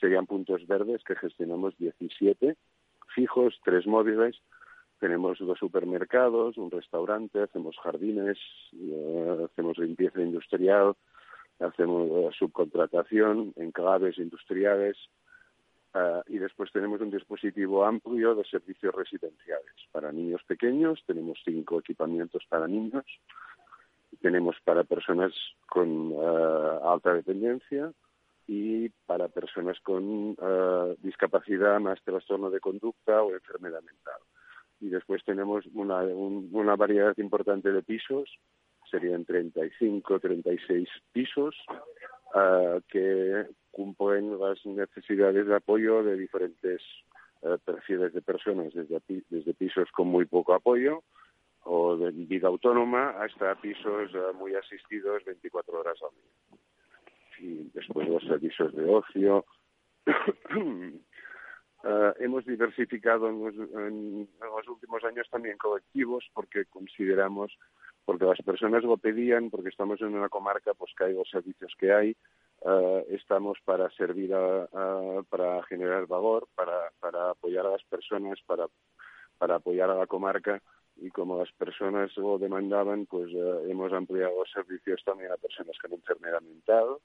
[0.00, 2.56] serían puntos verdes que gestionamos 17
[3.14, 4.36] fijos, tres móviles,
[5.00, 8.38] tenemos dos supermercados, un restaurante, hacemos jardines,
[8.72, 10.94] eh, hacemos limpieza industrial,
[11.60, 14.96] hacemos eh, subcontratación, enclaves industriales,
[15.94, 21.78] eh, y después tenemos un dispositivo amplio de servicios residenciales para niños pequeños, tenemos cinco
[21.80, 23.04] equipamientos para niños,
[24.20, 25.32] tenemos para personas
[25.68, 27.92] con eh, alta dependencia
[28.48, 34.20] y para personas con eh, discapacidad más trastorno de conducta o enfermedad mental.
[34.80, 38.30] Y después tenemos una, un- una variedad importante de pisos,
[38.90, 41.56] serían 35, 36 pisos,
[42.34, 46.82] eh, que cumplen las necesidades de apoyo de diferentes
[47.42, 51.02] eh, perfiles de personas, desde, desde pisos con muy poco apoyo
[51.66, 56.22] o de vida autónoma hasta pisos eh, muy asistidos 24 horas al día.
[57.38, 59.44] y después los servicios de ocio.
[60.06, 60.92] Eh,
[62.20, 67.58] hemos diversificado en los, en los, últimos años también colectivos porque consideramos,
[68.06, 71.74] porque las personas lo pedían, porque estamos en una comarca, pues que hay los servicios
[71.76, 72.16] que hay,
[72.60, 78.38] uh, estamos para servir, a, a, para generar valor, para, para apoyar a las personas,
[78.46, 78.66] para,
[79.38, 80.62] para apoyar a la comarca
[80.98, 85.76] y como las personas lo demandaban, pues uh, hemos ampliado los servicios también a personas
[85.78, 86.98] con enfermedad mental,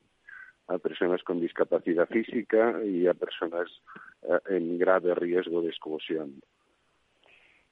[0.68, 3.70] a personas con discapacidad física y a personas
[4.22, 6.42] uh, en grave riesgo de exclusión.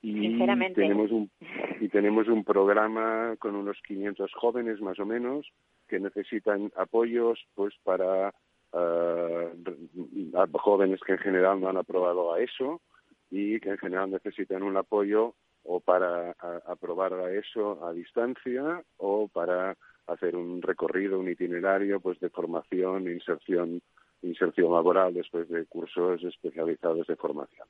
[0.01, 0.37] Y
[0.73, 1.29] tenemos un
[1.81, 5.47] y tenemos un programa con unos 500 jóvenes más o menos
[5.87, 8.33] que necesitan apoyos pues para
[8.73, 12.81] uh, jóvenes que en general no han aprobado a eso
[13.29, 18.81] y que en general necesitan un apoyo o para a, aprobar a eso a distancia
[18.97, 19.75] o para
[20.07, 23.81] hacer un recorrido, un itinerario pues de formación, inserción,
[24.21, 27.67] inserción laboral después de cursos especializados de formación.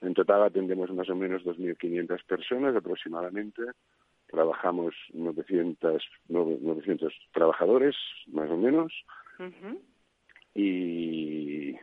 [0.00, 3.62] En total atendemos más o menos 2.500 personas aproximadamente.
[4.28, 7.96] Trabajamos 900, 900 trabajadores,
[8.28, 8.92] más o menos.
[9.38, 9.78] Uh -huh.
[10.54, 11.76] Y,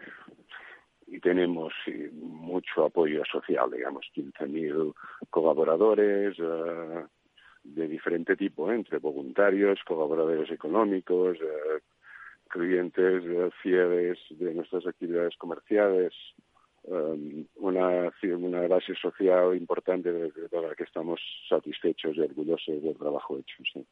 [1.08, 4.94] y tenemos sí, mucho apoyo social, digamos, 15.000
[5.30, 7.08] colaboradores, uh,
[7.76, 8.76] de diferente tipo, ¿eh?
[8.76, 11.82] entre voluntarios, colaboradores económicos, eh,
[12.48, 16.14] clientes eh, fieles de nuestras actividades comerciales,
[16.88, 23.38] um, una, una base social importante de, la que estamos satisfechos y orgullosos del trabajo
[23.38, 23.86] hecho.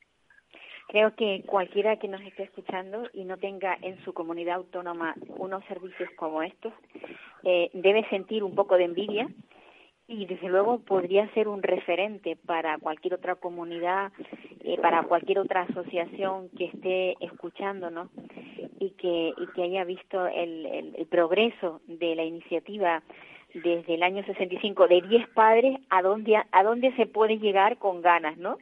[0.88, 5.66] Creo que cualquiera que nos esté escuchando y no tenga en su comunidad autónoma unos
[5.66, 6.74] servicios como estos,
[7.44, 9.28] eh, debe sentir un poco de envidia
[10.08, 14.12] y desde luego podría ser un referente para cualquier otra comunidad,
[14.64, 18.10] eh, para cualquier otra asociación que esté escuchándonos
[18.80, 23.02] y que, y que haya visto el, el, el progreso de la iniciativa
[23.54, 28.02] desde el año 65 de 10 padres a dónde, a dónde se puede llegar con
[28.02, 28.58] ganas, ¿no?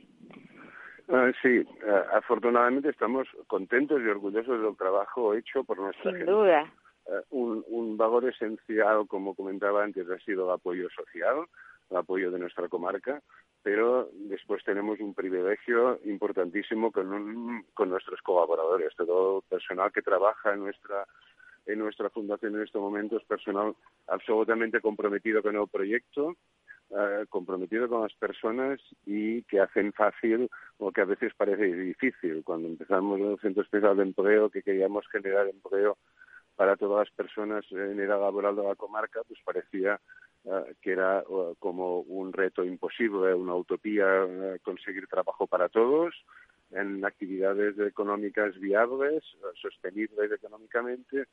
[1.08, 6.32] Uh, sí, uh, afortunadamente estamos contentos y orgullosos del trabajo hecho por nuestra Sin gente.
[6.32, 6.71] duda.
[7.05, 11.45] Uh, un, un valor esencial, como comentaba antes, ha sido el apoyo social,
[11.89, 13.21] el apoyo de nuestra comarca,
[13.61, 20.01] pero después tenemos un privilegio importantísimo con, un, con nuestros colaboradores, todo el personal que
[20.01, 21.05] trabaja en nuestra
[21.65, 23.73] en nuestra fundación en estos momentos, personal
[24.07, 26.35] absolutamente comprometido con el proyecto,
[26.89, 30.47] Uh, comprometido con las personas y que hacen fácil
[30.79, 32.43] lo que a veces parece difícil.
[32.43, 35.97] Cuando empezamos en el Centro Especial de Empleo, que queríamos generar empleo
[36.55, 39.99] para todas las personas en era laboral de la comarca, pues parecía
[40.43, 44.05] uh, que era uh, como un reto imposible, una utopía
[44.63, 46.13] conseguir trabajo para todos
[46.71, 49.23] en actividades económicas viables,
[49.61, 51.25] sostenibles económicamente,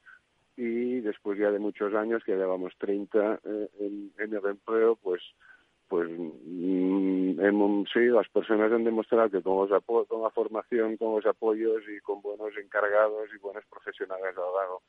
[0.57, 5.23] y después ya de muchos años, que llevamos 30 eh, en, en, el empleo, pues
[5.89, 11.17] pues mm, hemos, sí, las personas han demostrado que con, los con la formación, con
[11.17, 14.83] los apoyos y con buenos encargados y buenos profesionales al lado,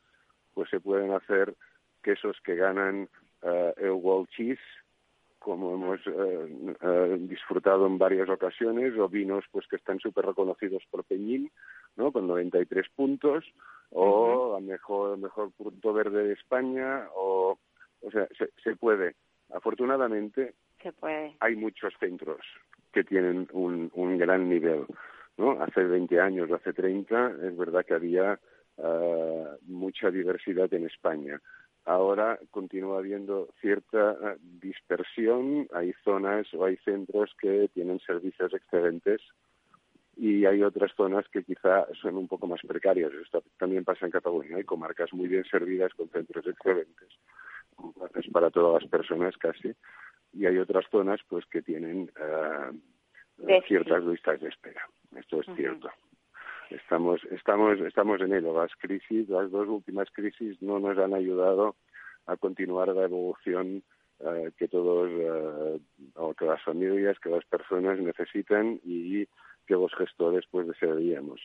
[0.53, 1.55] pues se pueden hacer
[2.03, 3.09] quesos que ganan
[3.43, 4.61] uh, el World Cheese,
[5.39, 10.83] como hemos uh, uh, disfrutado en varias ocasiones, o vinos pues que están súper reconocidos
[10.89, 11.51] por Peñín,
[11.95, 12.11] ¿no?
[12.11, 13.45] con 93 puntos,
[13.91, 17.57] o a mejor mejor punto verde de España o
[18.01, 19.15] o sea se, se puede
[19.53, 21.35] afortunadamente se puede.
[21.39, 22.39] hay muchos centros
[22.93, 24.85] que tienen un, un gran nivel
[25.37, 28.39] no hace 20 años o hace 30 es verdad que había
[28.83, 31.41] uh, mucha diversidad en España
[31.85, 39.21] ahora continúa habiendo cierta uh, dispersión hay zonas o hay centros que tienen servicios excelentes
[40.17, 43.11] y hay otras zonas que quizá son un poco más precarias.
[43.13, 44.57] Esto también pasa en Cataluña.
[44.57, 47.09] Hay comarcas muy bien servidas con centros excelentes.
[48.15, 49.73] Es para todas las personas casi.
[50.33, 54.87] Y hay otras zonas pues que tienen uh, ciertas listas de espera.
[55.15, 55.55] Esto es uh -huh.
[55.55, 55.89] cierto.
[56.71, 58.53] Estamos, estamos, estamos en ello.
[58.53, 61.75] Las crisis, las dos últimas crisis no nos han ayudado
[62.27, 63.83] a continuar la evolución
[64.19, 65.79] uh, que todos, uh,
[66.15, 69.25] o que las familias, que las personas necesitan y
[69.67, 71.41] que los gestores pues desearíamos.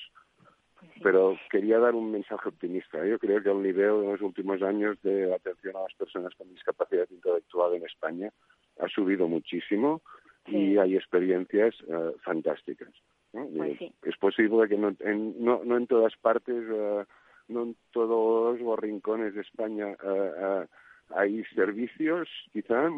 [0.76, 1.00] Pues sí.
[1.02, 3.04] Pero quería dar un mensaje optimista.
[3.04, 6.48] Yo creo que el nivel en los últimos años de atención a las personas con
[6.50, 8.30] discapacidad intelectual en España
[8.78, 10.02] ha subido muchísimo
[10.46, 10.56] sí.
[10.56, 12.92] y hay experiencias uh, fantásticas.
[13.36, 13.48] ¿No?
[13.56, 13.92] Pues sí.
[14.02, 17.04] Es posible que no en, no, no en todas partes, uh,
[17.48, 20.66] no en todos los rincones de España uh,
[21.14, 22.90] hay servicios, quizá,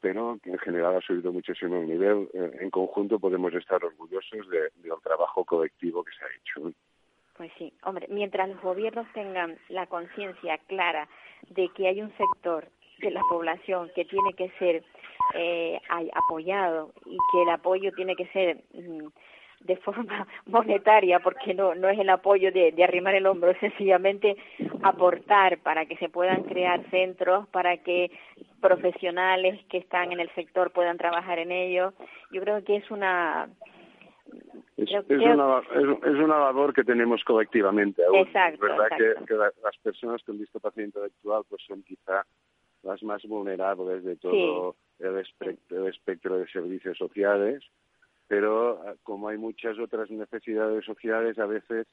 [0.00, 2.28] pero que en general ha subido muchísimo el nivel.
[2.60, 6.76] En conjunto podemos estar orgullosos de, del trabajo colectivo que se ha hecho.
[7.36, 11.08] Pues sí, hombre, mientras los gobiernos tengan la conciencia clara
[11.48, 12.68] de que hay un sector
[13.00, 14.84] de la población que tiene que ser
[15.34, 15.80] eh,
[16.14, 19.08] apoyado y que el apoyo tiene que ser mm,
[19.60, 23.58] de forma monetaria, porque no, no es el apoyo de, de arrimar el hombro, es
[23.60, 24.36] sencillamente
[24.82, 28.10] aportar para que se puedan crear centros, para que
[28.60, 31.92] profesionales que están en el sector puedan trabajar en ello.
[32.32, 33.48] Yo creo que es una
[34.76, 38.16] es, una, es, una labor que tenemos colectivamente aún.
[38.16, 42.24] Exacto, es verdad Que, que, las personas con discapacidad intelectual pues son quizá
[42.82, 47.62] las más vulnerables de todo el, espectro, el espectro de servicios sociales,
[48.34, 51.86] pero ah, como hay muchas otras necesidades sociales, a veces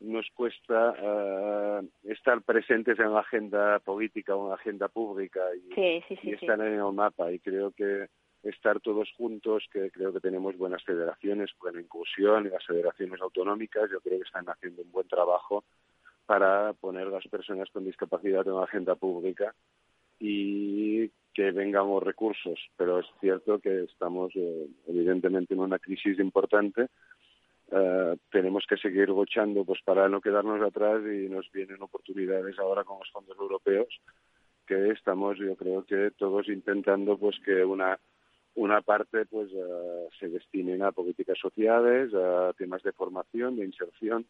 [0.00, 6.02] nos cuesta uh, estar presentes en la agenda política o en la agenda pública y,
[6.22, 7.30] y estar en el mapa.
[7.30, 8.06] Y creo que
[8.42, 13.90] estar todos juntos, que creo que tenemos buenas federaciones, buena inclusión, y las federaciones autonómicas,
[13.90, 15.62] yo creo que están haciendo un buen trabajo
[16.24, 19.54] para poner a las personas con discapacidad en la agenda pública
[20.24, 22.58] y que vengan los recursos.
[22.76, 26.86] Pero es cierto que estamos eh, evidentemente en una crisis importante.
[27.72, 32.84] Uh, tenemos que seguir luchando pues para no quedarnos atrás y nos vienen oportunidades ahora
[32.84, 33.88] con los fondos europeos
[34.66, 37.98] que estamos yo creo que todos intentando pues que una
[38.54, 44.26] una parte pues uh, se destinen a políticas sociales, a temas de formación, de inserción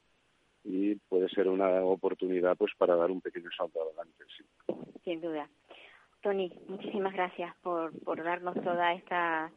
[0.62, 4.24] y puede ser una oportunidad pues para dar un pequeño salto adelante.
[4.36, 4.44] Sí.
[5.04, 5.48] Sin duda.
[6.22, 9.50] Tony, muchísimas gracias por, por darnos toda esta,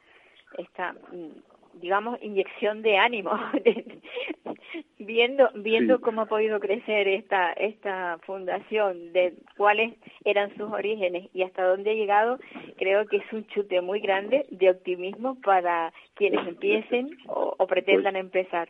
[0.58, 3.32] esta mm, digamos, inyección de ánimo,
[5.00, 11.44] viendo viendo cómo ha podido crecer esta esta fundación, de cuáles eran sus orígenes y
[11.44, 12.40] hasta dónde ha llegado,
[12.78, 18.26] creo que es un chute muy grande de optimismo para quienes empiecen o, pretendan pues
[18.26, 18.70] empezar.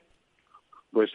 [0.96, 1.12] Pues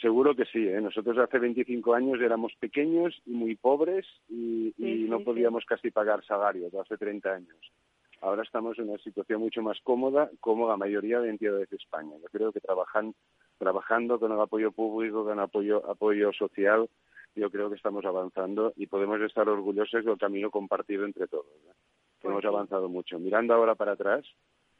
[0.00, 0.68] seguro que sí.
[0.68, 0.80] ¿eh?
[0.80, 4.72] Nosotros hace 25 años éramos pequeños y muy pobres y,
[5.08, 7.72] no podíamos casi pagar salarios hace 30 años.
[8.20, 12.14] Ahora estamos en una situación mucho más cómoda, como la mayoría de entidades de España.
[12.22, 13.12] Yo creo que trabajan,
[13.58, 16.88] trabajando con el apoyo público, con el apoyo, apoyo social,
[17.34, 21.46] yo creo que estamos avanzando y podemos estar orgullosos del camino compartido entre todos.
[21.46, 21.74] ¿eh?
[22.20, 23.18] Pues Hemos avanzado mucho.
[23.18, 24.24] Mirando ahora para atrás,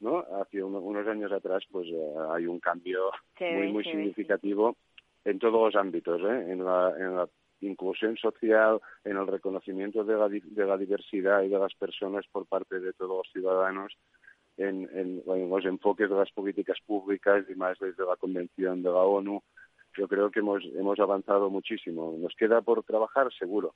[0.05, 0.19] ¿no?
[0.39, 4.77] Hace unos años atrás, pues eh, hay un cambio muy, muy significativo
[5.25, 6.51] en todos los ámbitos, ¿eh?
[6.51, 7.27] en, la, en la
[7.61, 12.45] inclusión social, en el reconocimiento de la, de la diversidad y de las personas por
[12.45, 13.97] parte de todos los ciudadanos,
[14.57, 18.89] en, en, en, los enfoques de las políticas públicas y más desde la Convención de
[18.89, 19.41] la ONU.
[19.97, 22.15] Yo creo que hemos, hemos avanzado muchísimo.
[22.19, 23.73] Nos queda por trabajar, seguro,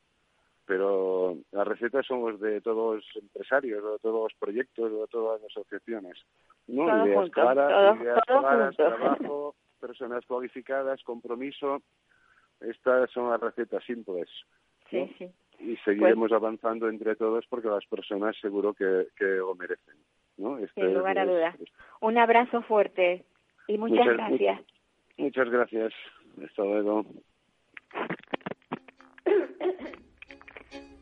[0.70, 5.50] pero las recetas son de todos los empresarios, de todos los proyectos, de todas las
[5.50, 6.16] asociaciones.
[6.68, 7.08] ¿no?
[7.08, 11.82] ideas claras, ideas claras, trabajo, personas cualificadas, compromiso.
[12.62, 14.30] Estas son las recetas simples.
[14.92, 15.32] Sí, sí.
[15.60, 19.96] Y seguiremos pues avanzando entre todos porque las personas seguro que, que lo merecen.
[20.38, 20.60] ¿no?
[20.60, 21.56] Este Sin lugar a dudas.
[22.00, 23.26] Un abrazo fuerte
[23.68, 24.62] y muchas, muchas gracias.
[25.18, 25.94] Muchas gracias.
[26.44, 27.08] Hasta luego.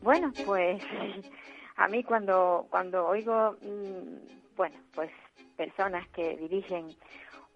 [0.02, 0.82] Bueno, pues
[1.76, 5.10] a mí cuando, cuando oigo, mm, bueno, pues
[5.56, 6.88] personas que dirigen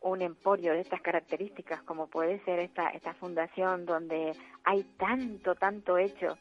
[0.02, 4.33] un emporio de estas características, como puede ser esta, esta fundación donde
[4.64, 6.37] hay tanto, tanto hecho,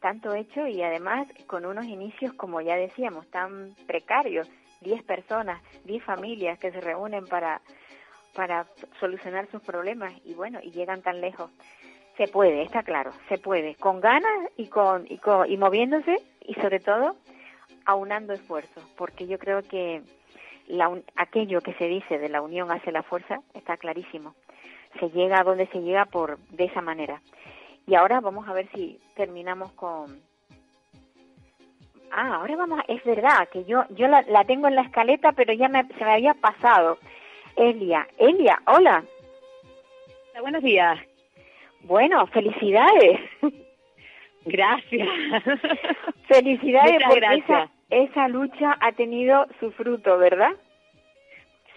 [0.00, 4.50] tanto hecho y además con unos inicios, como ya decíamos, tan precarios,
[4.82, 7.62] 10 personas, 10 familias que se reúnen para,
[8.34, 8.66] para
[9.00, 11.50] solucionar sus problemas y bueno, y llegan tan lejos.
[12.16, 16.54] Se puede, está claro, se puede, con ganas y con, y, con, y moviéndose y
[16.54, 17.16] sobre todo
[17.84, 20.02] aunando esfuerzos, porque yo creo que
[20.66, 24.34] la, aquello que se dice de la unión hace la fuerza está clarísimo.
[24.98, 27.20] Se llega a donde se llega por de esa manera.
[27.86, 30.20] Y ahora vamos a ver si terminamos con.
[32.10, 32.80] Ah, ahora vamos.
[32.88, 36.04] Es verdad que yo yo la, la tengo en la escaleta, pero ya me, se
[36.04, 36.98] me había pasado.
[37.54, 39.04] Elia, Elia, hola.
[40.40, 40.98] Buenos días.
[41.86, 43.20] Bueno, felicidades.
[44.44, 45.08] Gracias.
[46.28, 50.52] Felicidades porque Esa, esa lucha ha tenido su fruto, ¿verdad?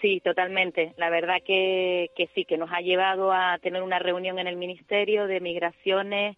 [0.00, 0.94] Sí, totalmente.
[0.96, 4.56] La verdad que, que sí, que nos ha llevado a tener una reunión en el
[4.56, 6.36] Ministerio de Migraciones,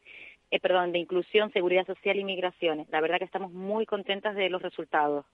[0.50, 2.88] eh, perdón, de Inclusión, Seguridad Social y Migraciones.
[2.90, 5.24] La verdad que estamos muy contentas de los resultados.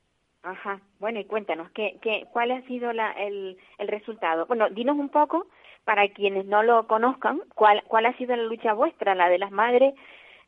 [0.42, 0.80] Ajá.
[1.00, 4.46] Bueno, y cuéntanos, ¿qué, qué, ¿cuál ha sido la, el, el resultado?
[4.46, 5.46] Bueno, dinos un poco
[5.88, 9.94] para quienes no lo conozcan, ¿cuál, ha sido la lucha vuestra, la de las madres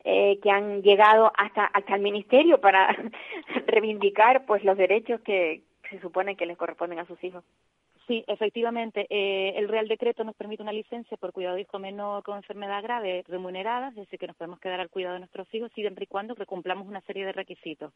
[0.03, 2.95] eh, que han llegado hasta, hasta el ministerio para
[3.65, 7.43] reivindicar pues los derechos que se supone que les corresponden a sus hijos?
[8.11, 9.07] Sí, efectivamente.
[9.09, 12.83] Eh, el Real Decreto nos permite una licencia por cuidado de hijo menor con enfermedad
[12.83, 16.07] grave remunerada, es decir, que nos podemos quedar al cuidado de nuestros hijos siempre y
[16.07, 17.93] cuando cumplamos una serie de requisitos.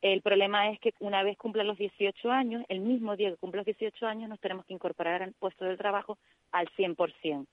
[0.00, 3.64] El problema es que una vez cumplan los 18 años, el mismo día que cumplan
[3.66, 6.18] los 18 años, nos tenemos que incorporar al puesto de trabajo
[6.52, 7.44] al 100%.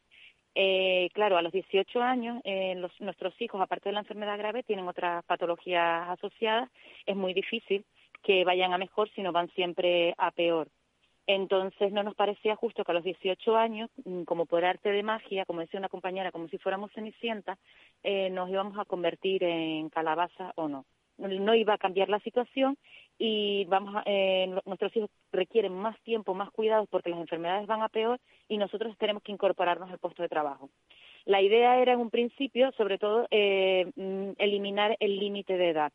[0.53, 4.87] Eh, claro, a los 18 años, eh, nuestros hijos, aparte de la enfermedad grave, tienen
[4.87, 6.69] otras patologías asociadas.
[7.07, 7.83] Es muy difícil
[8.21, 10.67] que vayan a mejor, sino van siempre a peor.
[11.27, 15.01] Entonces no nos parecía justo que a los 18 años, mm, como por arte de
[15.01, 17.57] magia, como decía una compañera, como si fuéramos cenicienta,
[18.03, 20.85] eh, nos íbamos a convertir en calabaza o no.
[21.17, 22.77] No iba a cambiar la situación
[23.17, 27.89] y vamos eh, nuestros hijos requieren más tiempo, más cuidados porque las enfermedades van a
[27.89, 28.19] peor
[28.49, 30.69] y nosotros tenemos que incorporarnos al puesto de trabajo.
[31.23, 35.91] La idea era en un principio, sobre todo, eh, mm, eliminar el límite de edad.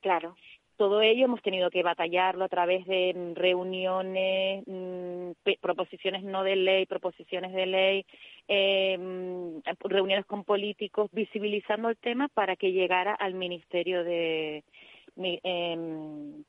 [0.00, 0.34] Claro
[0.82, 5.30] todo ello hemos tenido que batallarlo a través de mm, reuniones, mm,
[5.60, 8.06] proposiciones no de ley, proposiciones de ley,
[8.48, 14.64] eh, mm, reuniones con políticos, visibilizando el tema para que llegara al Ministerio de,
[15.14, 16.42] em,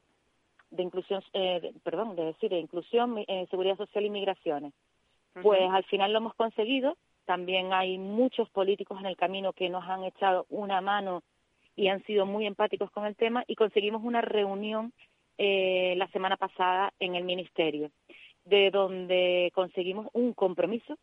[0.72, 4.74] de inclusión, eh, perdón, de decir, de inclusión, eh, seguridad social y migraciones.
[5.44, 6.98] Pues al final lo hemos conseguido.
[7.26, 11.22] También hay muchos políticos en el camino que nos han echado una mano
[11.76, 14.94] y han sido muy empáticos con el tema y conseguimos una reunión
[15.38, 17.90] eh, la semana pasada en el Ministerio,
[18.46, 20.98] de donde conseguimos un compromiso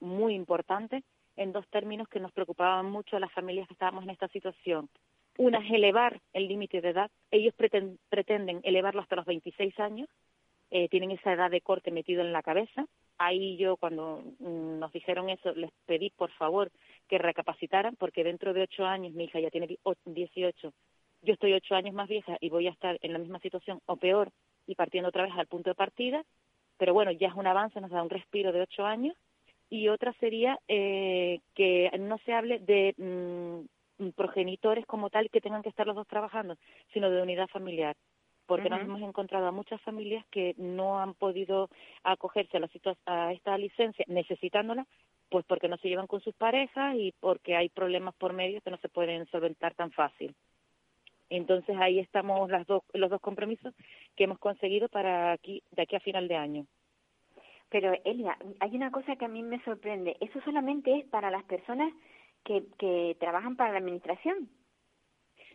[0.00, 1.02] muy importante
[1.36, 4.88] en dos términos que nos preocupaban mucho a las familias que estábamos en esta situación.
[5.36, 7.10] Una es elevar el límite de edad.
[7.30, 10.08] Ellos pretenden elevarlo hasta los 26 años.
[10.70, 12.86] Eh, tienen esa edad de corte metido en la cabeza.
[13.18, 16.70] Ahí yo, cuando mm, nos dijeron eso, les pedí, por favor,
[17.08, 20.72] que recapacitaran, porque dentro de ocho años, mi hija ya tiene 18,
[21.22, 23.96] yo estoy ocho años más vieja y voy a estar en la misma situación o
[23.96, 24.30] peor
[24.66, 26.24] y partiendo otra vez al punto de partida,
[26.76, 29.16] pero bueno, ya es un avance, nos da un respiro de ocho años.
[29.70, 35.62] Y otra sería eh, que no se hable de mm, progenitores como tal que tengan
[35.62, 36.56] que estar los dos trabajando,
[36.92, 37.96] sino de unidad familiar
[38.46, 41.70] porque nos hemos encontrado a muchas familias que no han podido
[42.02, 42.68] acogerse a, la
[43.06, 44.86] a esta licencia necesitándola
[45.30, 48.70] pues porque no se llevan con sus parejas y porque hay problemas por medio que
[48.70, 50.34] no se pueden solventar tan fácil.
[51.30, 53.74] Entonces ahí estamos las dos, los dos compromisos
[54.14, 56.66] que hemos conseguido para aquí, de aquí a final de año.
[57.70, 60.16] Pero Elia, hay una cosa que a mí me sorprende.
[60.20, 61.92] Eso solamente es para las personas
[62.44, 64.48] que, que trabajan para la administración.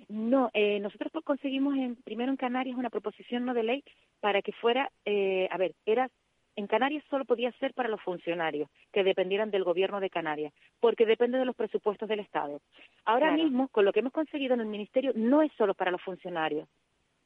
[0.10, 3.84] No, eh, nosotros conseguimos en, primero en Canarias una proposición no de ley
[4.20, 6.10] para que fuera, eh, a ver, era
[6.55, 10.51] en Canarias solo podía ser para los funcionarios que dependieran del gobierno de Canarias,
[10.82, 12.60] porque depende de los presupuestos del Estado.
[13.05, 16.01] Ahora mismo, con lo que hemos conseguido en el Ministerio, no es solo para los
[16.01, 16.68] funcionarios,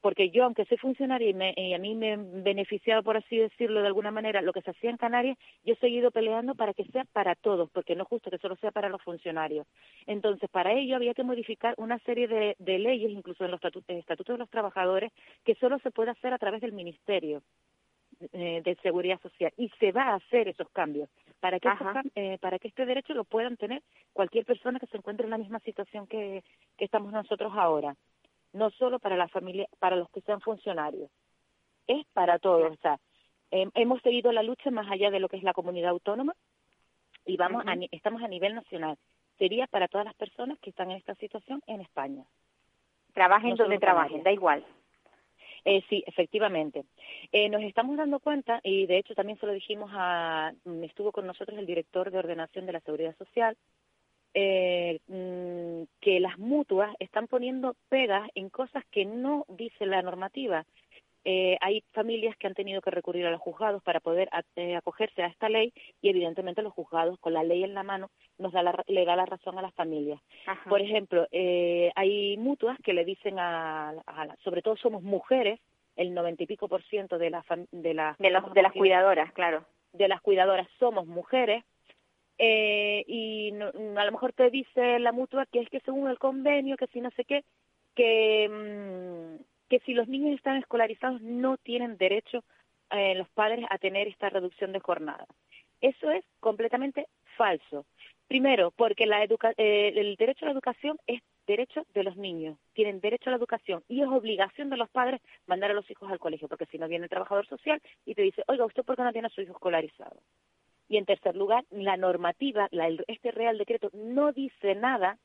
[0.03, 3.87] porque yo, aunque soy funcionaria y, a mí me he beneficiado, por así decirlo de
[3.87, 7.05] alguna manera, lo que se hacía en Canarias, yo he seguido peleando para que sea
[7.13, 9.65] para todos, porque no es justo que solo sea para los funcionarios.
[10.05, 14.37] Entonces, para ello había que modificar una serie de, leyes, incluso en los estatutos de
[14.37, 15.13] los trabajadores,
[15.45, 17.41] que solo se puede hacer a través del Ministerio.
[18.31, 21.09] Eh, de seguridad social y se va a hacer esos cambios
[21.41, 21.67] para que
[22.15, 23.81] eh, para que este derecho lo puedan tener
[24.13, 26.41] cualquier persona que se encuentre en la misma situación que,
[26.77, 27.97] que estamos nosotros ahora
[28.53, 31.09] no solo para la familia para los que sean funcionarios
[31.87, 32.71] es para todos.
[32.71, 32.99] O sea
[33.51, 36.33] hemos seguido la lucha más allá de lo que es la comunidad autónoma
[37.25, 38.97] y vamos estamos a nivel nacional.
[39.37, 42.23] Sería para todas las personas que están en esta situación en España.
[43.13, 44.65] Trabajen donde trabajen da igual.
[45.65, 46.83] Eh, sí, efectivamente.
[47.31, 50.51] Eh, nos estamos dando cuenta, y de hecho también se lo dijimos a,
[50.81, 53.55] estuvo con nosotros el director de ordenación de la Seguridad Social,
[54.33, 60.65] eh, mm, que las mutuas están poniendo pegas en cosas que no dice la normativa.
[61.25, 65.23] Eh, hay familias que han tenido que recurrir a los juzgados para poder eh, acogerse
[65.23, 65.71] a esta ley
[66.01, 69.15] y evidentemente los juzgados con la ley en la mano nos da la, le da
[69.15, 70.21] la razón a las familias.
[70.67, 73.93] Por ejemplo, eh, hay mutuas que le dicen a,
[74.43, 75.61] sobre todo somos mujeres,
[75.95, 79.63] el noventa y pico por ciento de, la, de, las de, de las cuidadoras, claro.
[79.93, 81.63] De las cuidadoras somos mujeres,
[83.07, 86.87] y a lo mejor te dice la mutua que es que según el convenio, que
[86.87, 87.43] si no sé qué,
[87.95, 89.43] que, mm,
[89.85, 92.43] si los niños están escolarizados no tienen derecho
[92.91, 95.25] eh, los padres a tener esta reducción de jornada.
[95.81, 97.85] Eso es completamente falso.
[98.27, 103.01] Primero, porque la eh, el derecho a la educación es derecho de los niños, tienen
[103.01, 106.19] derecho a la educación y es obligación de los padres mandar a los hijos al
[106.19, 109.03] colegio, porque si no viene el trabajador social y te dice, oiga, ¿usted por qué
[109.03, 110.21] no tiene a su hijo escolarizado?
[110.87, 115.17] Y en tercer lugar, la normativa, la, este Real Decreto no dice nada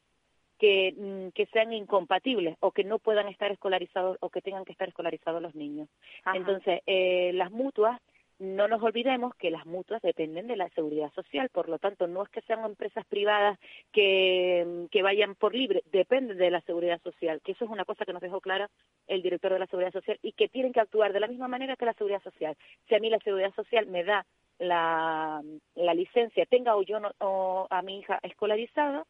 [0.58, 4.72] que, mm, que, sean incompatibles o que no puedan estar escolarizados o que tengan que
[4.72, 5.88] estar escolarizados los niños.
[6.34, 8.00] Entonces, eh, las mutuas
[8.38, 12.22] no nos olvidemos que las mutuas dependen de la seguridad social, por lo tanto, no
[12.22, 13.58] es que sean empresas privadas
[13.92, 18.04] que, que vayan por libre, dependen de la seguridad social, que eso es una cosa
[18.04, 18.70] que nos dejó clara
[19.08, 21.74] el director de la seguridad social y que tienen que actuar de la misma manera
[21.74, 22.56] que la seguridad social.
[22.88, 24.24] Si a mí la seguridad social me da
[24.58, 25.42] la,
[25.74, 29.04] la licencia, tenga o yo no, o a mi hija escolarizada,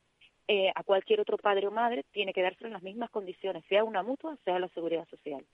[0.47, 3.85] eh, a cualquier otro padre o madre tiene que darse en las mismas condiciones, sea
[3.85, 5.45] una mutua, sea la seguridad social.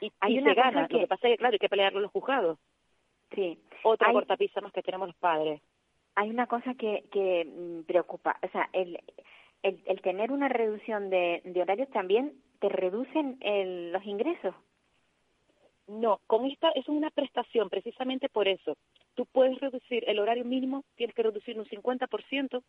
[0.00, 0.88] Y, Hay y una se gana.
[0.88, 2.58] que- Lo que pasa es que, claro, hay que pelearlo en los juzgados.
[3.34, 3.58] Sí.
[3.82, 5.60] Otra Hay- cortapisa más que tenemos los padres.
[6.18, 8.98] hay una cosa que, que mm, preocupa, o sea, el,
[9.62, 14.54] el, el tener una reducción de, de horarios también te reducen el, los ingresos.
[15.88, 18.76] No, con esta es una prestación precisamente por eso.
[19.14, 22.62] Tú puedes reducir el horario mínimo, tienes que reducir un 50%,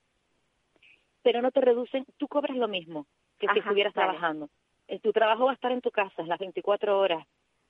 [1.24, 3.08] pero no te reducen, tú cobras lo mismo
[3.40, 4.10] que si estuvieras vale.
[4.10, 4.50] trabajando.
[4.88, 7.26] Eh, Tu trabajo va a estar en tu casa las 24 horas.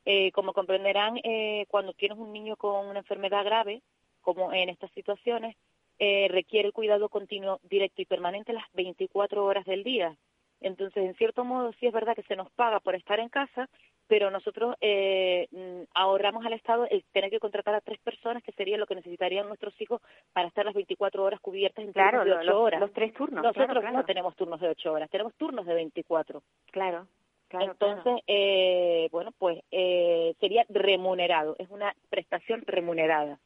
[0.05, 3.81] Eh, como comprenderán, eh, cuando tienes un niño con una enfermedad grave,
[4.21, 5.55] como en estas situaciones,
[5.99, 10.15] eh, requiere el cuidado continuo, directo y permanente las 24 horas del día.
[10.61, 13.69] Entonces, en cierto modo, sí es verdad que se nos paga por estar en casa,
[14.07, 18.51] pero nosotros eh, mm, ahorramos al Estado el tener que contratar a tres personas, que
[18.53, 20.01] sería lo que necesitarían nuestros hijos
[20.33, 22.79] para estar las 24 horas cubiertas en Claro, turnos de lo- 8 los, horas.
[22.81, 23.43] los tres turnos.
[23.43, 23.97] Nosotros claro, claro.
[23.97, 26.41] no tenemos turnos de 8 horas, tenemos turnos de 24.
[26.71, 27.07] Claro,
[27.49, 28.19] claro, Entonces, claro.
[28.27, 33.39] eh, bueno, pues eh, sería remunerado, es una prestación remunerada.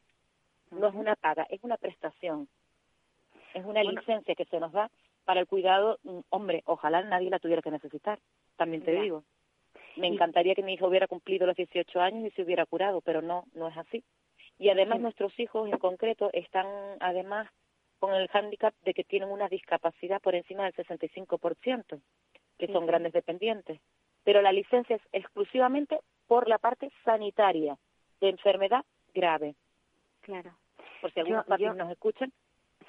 [0.71, 2.47] No es una paga, es una prestación.
[3.53, 3.99] Es una Bueno.
[3.99, 4.89] licencia que se nos da
[5.25, 5.97] para el cuidado.
[6.03, 8.19] mm, Hombre, ojalá nadie la tuviera que necesitar,
[8.55, 9.01] también te Ya.
[9.01, 9.23] digo.
[9.97, 13.21] Me encantaría que mi hijo hubiera cumplido los 18 años y se hubiera curado, pero
[13.21, 14.03] no, no es así.
[14.57, 16.67] Y además nuestros hijos en concreto están
[16.99, 17.49] además
[17.99, 22.01] con el hándicap de que tienen una discapacidad por encima del 65%,
[22.57, 23.79] que son grandes dependientes.
[24.23, 27.77] Pero la licencia es exclusivamente por la parte sanitaria
[28.19, 28.83] de enfermedad
[29.13, 29.55] grave.
[30.21, 30.51] claro.
[31.01, 32.31] Por si algunos papis yo- nos escuchan,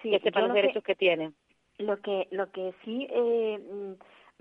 [0.03, 1.35] Sí, que sepan yo los que- derechos que tienen.
[1.79, 3.93] Lo que, lo que sí eh, mm,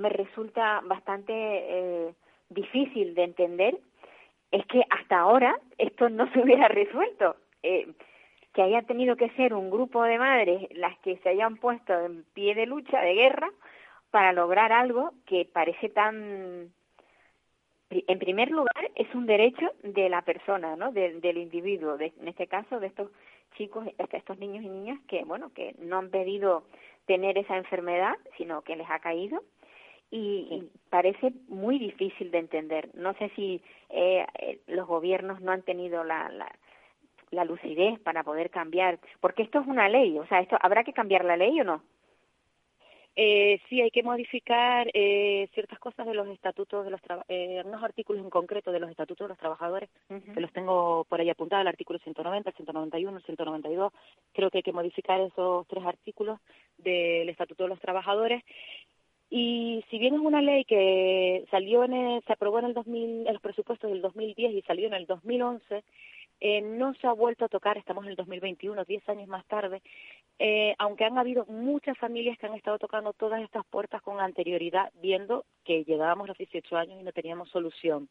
[0.02, 2.14] me resulta bastante eh,
[2.54, 3.78] difícil de entender
[4.52, 7.36] es que hasta ahora esto no se hubiera resuelto.
[7.64, 7.88] Eh,
[8.54, 12.26] que haya tenido que ser un grupo de madres las que se hayan puesto en
[12.34, 13.50] pie de lucha, de guerra,
[14.10, 16.70] para lograr algo que parece tan...
[17.90, 20.92] En primer lugar, es un derecho de la persona, ¿no?
[20.92, 23.10] De- del individuo, de- en este caso de estos
[23.58, 26.64] chicos, de estos niños y niñas que, bueno, que no han pedido
[27.06, 29.44] tener esa enfermedad, sino que les ha caído
[30.12, 32.90] y, y parece muy difícil de entender.
[32.94, 36.54] No sé si eh, eh, los gobiernos no han tenido la, la,
[37.32, 40.94] la lucidez para poder cambiar, porque esto es una ley, o sea, esto habrá que
[40.94, 41.82] cambiar la ley o no.
[43.18, 47.62] Eh, sí, hay que modificar eh, ciertas cosas de los estatutos de los traba- eh,
[47.66, 49.90] unos artículos en concreto de los estatutos de los trabajadores,
[50.34, 53.92] que los tengo por ahí apuntados, el artículo 190, el 191, el 192.
[54.32, 56.40] Creo que hay que modificar esos tres artículos
[56.78, 58.44] del estatuto de los trabajadores.
[59.34, 63.26] Y si bien es una ley que salió en el- se aprobó en el 2000,
[63.26, 65.84] en los presupuestos del 2010 y salió en el 2011,
[66.42, 69.82] eh, no se ha vuelto a tocar, estamos en el 2021, 10 años más tarde,
[70.38, 74.92] eh, aunque han habido muchas familias que han estado tocando todas estas puertas con anterioridad,
[75.02, 78.10] viendo que llegábamos los 18 años y no teníamos solución.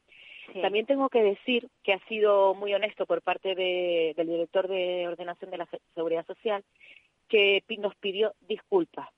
[0.55, 0.63] Sí.
[0.63, 5.07] También tengo que decir que ha sido muy honesto por parte de- del director de
[5.07, 6.65] ordenación de la Se- Seguridad Social,
[7.29, 9.09] que nos pidió disculpas.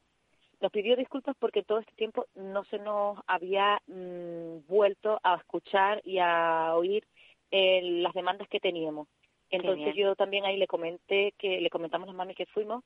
[0.63, 6.01] Nos pidió disculpas porque todo este tiempo no se nos había mm, vuelto a escuchar
[6.05, 7.05] y a oír
[7.51, 9.09] eh, las demandas que teníamos.
[9.51, 12.85] Entonces yo también ahí le comenté que le comentamos a las mami que fuimos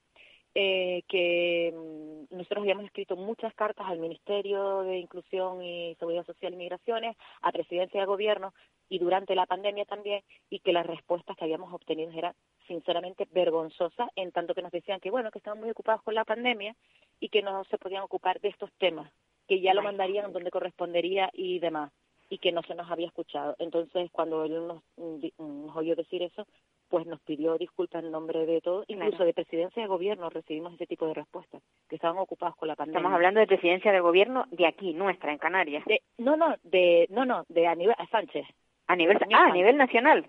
[0.58, 6.54] eh, que mm, nosotros habíamos escrito muchas cartas al Ministerio de Inclusión y Seguridad Social
[6.54, 8.54] y Migraciones, a Presidencia de Gobierno
[8.88, 12.32] y durante la pandemia también, y que las respuestas que habíamos obtenido eran
[12.66, 16.24] sinceramente vergonzosas, en tanto que nos decían que bueno, que estaban muy ocupados con la
[16.24, 16.74] pandemia
[17.20, 19.10] y que no se podían ocupar de estos temas,
[19.48, 21.92] que ya lo mandarían donde correspondería y demás,
[22.28, 23.54] y que no se nos había escuchado.
[23.58, 26.44] Entonces, cuando él nos, mm, di- nos oyó decir eso,
[26.88, 29.24] pues nos pidió disculpas en nombre de todos, incluso Claro.
[29.26, 32.98] de presidencia de gobierno recibimos ese tipo de respuestas, que estaban ocupados con la pandemia.
[32.98, 35.84] Estamos hablando de presidencia del gobierno de aquí, nuestra, en Canarias.
[35.86, 38.46] De- no, no, de, no, no, de a nivel, a Sánchez.
[38.88, 39.54] A nivel, ah, a Sánchez.
[39.54, 40.26] nivel nacional.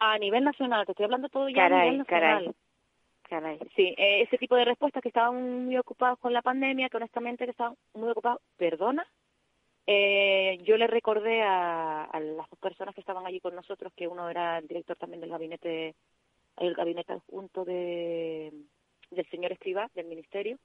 [0.00, 2.54] A nivel nacional, te estoy hablando todo ya a Caray, nivel nacional.
[3.28, 3.58] caray.
[3.58, 3.58] Caray.
[3.76, 7.44] Sí, eh, ese tipo de respuestas que estaban muy ocupados con la pandemia, que honestamente
[7.44, 9.06] que estaban muy ocupados, perdona.
[9.86, 14.08] Eh, yo le recordé a, a las dos personas que estaban allí con nosotros, que
[14.08, 15.94] uno era el director también del gabinete,
[16.58, 18.52] el gabinete adjunto de,
[19.10, 20.58] del señor Escribá, del ministerio,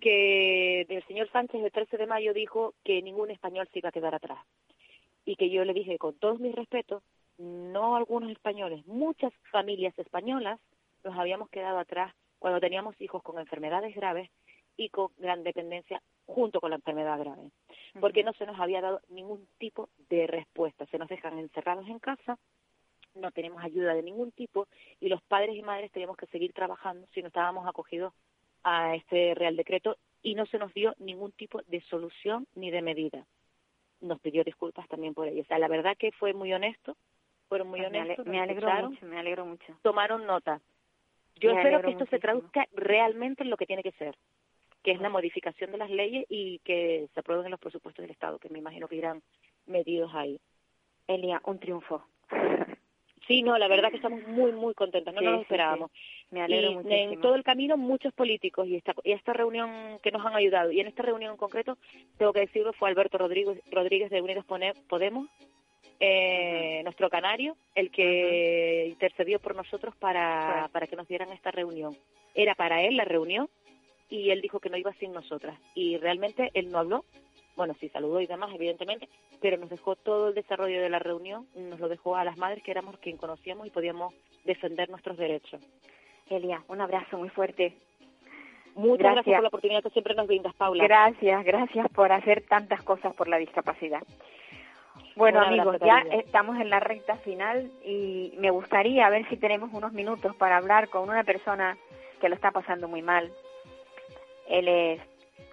[0.00, 3.92] que el señor Sánchez el 13 de mayo dijo que ningún español se iba a
[3.92, 4.38] quedar atrás.
[5.24, 7.02] Y que yo le dije, con todos mis respetos,
[7.38, 10.60] no algunos españoles, muchas familias españolas
[11.04, 14.30] nos habíamos quedado atrás cuando teníamos hijos con enfermedades graves
[14.76, 17.50] y con gran dependencia junto con la enfermedad grave,
[18.00, 20.86] porque no se nos había dado ningún tipo de respuesta.
[20.86, 22.38] Se nos dejan encerrados en casa,
[23.14, 24.68] no tenemos ayuda de ningún tipo
[25.00, 28.12] y los padres y madres teníamos que seguir trabajando si no estábamos acogidos
[28.64, 32.82] a este Real Decreto y no se nos dio ningún tipo de solución ni de
[32.82, 33.26] medida.
[34.00, 35.42] Nos pidió disculpas también por ello.
[35.42, 36.96] O sea, la verdad que fue muy honesto,
[37.52, 38.24] fueron muy Pues honestos.
[38.26, 39.76] Me, ale- me alegro mucho, me alegro mucho.
[39.82, 40.60] Tomaron nota.
[41.36, 44.16] Yo Me espero que esto se traduzca realmente en lo que tiene que ser,
[44.82, 48.10] que es la modificación de las leyes y que se aprueben en los presupuestos del
[48.10, 49.22] Estado, que me imagino que irán
[49.66, 50.38] medidos ahí.
[51.06, 52.04] Elia, un triunfo.
[53.28, 55.92] Sí, no, la verdad que estamos muy, muy contentos, no Sí, nos lo sí, esperábamos.
[56.32, 57.12] Me alegro y muchísimo.
[57.12, 60.72] en todo el camino muchos políticos y esta, y esta reunión que nos han ayudado.
[60.72, 61.78] Y en esta reunión en concreto,
[62.18, 65.28] tengo que decirlo, fue Alberto Rodríguez, Rodríguez de Unidos Podemos,
[66.04, 71.96] eh, nuestro canario, el que intercedió por nosotros para, para que nos dieran esta reunión.
[72.34, 73.48] Era para él la reunión
[74.10, 75.56] y él dijo que no iba sin nosotras.
[75.76, 77.04] Y realmente él no habló,
[77.54, 79.08] bueno, sí saludó y demás, evidentemente,
[79.40, 82.64] pero nos dejó todo el desarrollo de la reunión, nos lo dejó a las madres
[82.64, 84.12] que éramos quien conocíamos y podíamos
[84.44, 85.60] defender nuestros derechos.
[86.28, 87.76] Elia, un abrazo muy fuerte.
[88.74, 89.14] Muchas gracias.
[89.14, 89.36] Gracias.
[89.36, 90.82] por la oportunidad que siempre nos brindas, Paula.
[90.82, 94.02] Gracias, gracias por hacer tantas cosas por la discapacidad.
[95.16, 99.92] Bueno, amigos, ya estamos en la recta final y me gustaría ver si tenemos unos
[99.92, 101.76] minutos para hablar con una persona
[102.20, 103.30] que lo está pasando muy mal.
[104.48, 105.00] Él es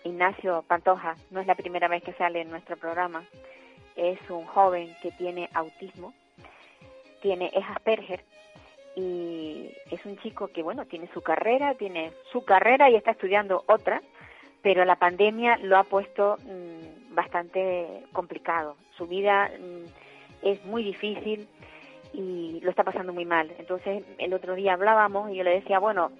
[0.04, 3.24] Ignacio Pantoja, no es la primera vez que sale en nuestro programa.
[3.96, 6.14] Es un joven que tiene autismo,
[7.22, 8.24] tiene es Asperger
[8.96, 13.64] y es un chico que bueno tiene su carrera, tiene su carrera y está estudiando
[13.68, 14.02] otra,
[14.62, 18.76] pero la pandemia lo ha puesto mm, bastante complicado.
[18.98, 21.48] Su vida mm, es muy difícil
[22.14, 23.52] y lo está pasando muy mal.
[23.60, 26.12] Entonces el otro día hablábamos y yo le decía, bueno,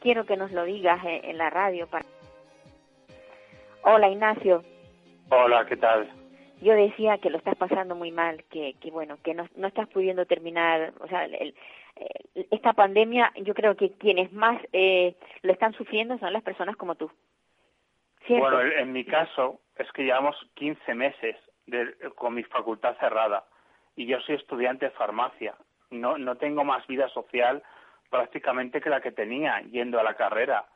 [0.00, 1.86] quiero que nos lo digas en, en la radio.
[1.86, 2.04] Para...
[3.82, 4.62] Hola Ignacio,
[5.30, 6.08] Hola, ¿qué tal?
[6.60, 9.88] yo decía que lo estás pasando muy mal, que, que bueno, que no, no estás
[9.88, 11.54] pudiendo terminar, o sea, el- el-
[12.50, 16.94] esta pandemia, yo creo que quienes más eh, lo están sufriendo son las personas como
[16.94, 17.10] tú.
[18.26, 18.44] ¿Cierto?
[18.44, 23.44] Bueno, en mi caso es que llevamos 15 meses de- con mi facultad cerrada
[23.96, 25.54] y yo soy estudiante de farmacia.
[25.90, 27.62] No, no tengo más vida social
[28.10, 30.66] prácticamente que la que tenía yendo a la carrera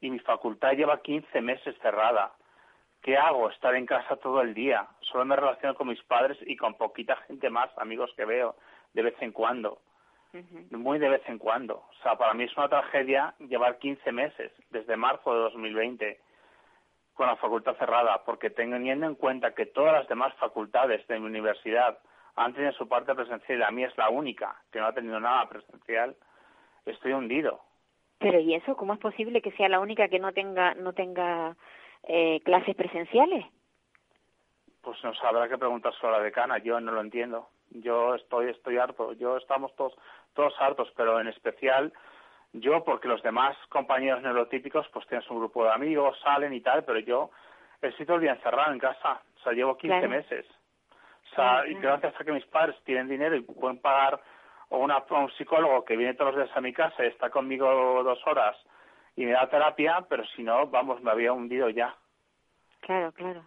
[0.00, 2.32] y mi facultad lleva 15 meses cerrada.
[3.02, 3.50] ¿Qué hago?
[3.50, 4.86] Estar en casa todo el día.
[5.00, 8.56] Solo me relaciono con mis padres y con poquita gente más, amigos que veo
[8.94, 9.78] de vez en cuando.
[10.70, 11.74] Muy de vez en cuando.
[11.76, 16.20] O sea, para mí es una tragedia llevar 15 meses, desde marzo de 2020,
[17.14, 21.26] con la facultad cerrada, porque teniendo en cuenta que todas las demás facultades de mi
[21.26, 21.98] universidad
[22.36, 25.20] han tenido su parte presencial y la mía es la única que no ha tenido
[25.20, 26.16] nada presencial,
[26.86, 27.60] estoy hundido.
[28.18, 31.56] Pero ¿y eso cómo es posible que sea la única que no tenga no tenga
[32.04, 33.44] eh, clases presenciales?
[34.80, 37.48] Pues nos habrá que preguntar a la decana, yo no lo entiendo.
[37.70, 39.94] Yo estoy, estoy harto, yo estamos todos,
[40.34, 41.92] todos hartos, pero en especial
[42.52, 46.84] yo, porque los demás compañeros neurotípicos pues tienen su grupo de amigos, salen y tal,
[46.84, 47.30] pero yo
[47.80, 50.08] estoy todo el día encerrado en casa, o sea, llevo 15 Claro.
[50.08, 50.46] meses.
[51.30, 54.20] O sea, y gracias a que mis padres tienen dinero y pueden pagar
[54.70, 58.02] a una, un psicólogo que viene todos los días a mi casa y está conmigo
[58.04, 58.56] dos horas
[59.16, 61.96] y me da terapia, pero si no, vamos, me había hundido ya.
[62.80, 63.44] Claro, claro.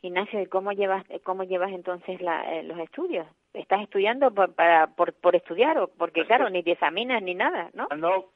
[0.00, 3.26] Ignacio, ¿y cómo llevas cómo llevas entonces la, eh, los estudios?
[3.54, 7.22] ¿Estás estudiando por, para por, por estudiar o porque Es claro, que- ni te examinas
[7.22, 7.86] ni nada, ¿no?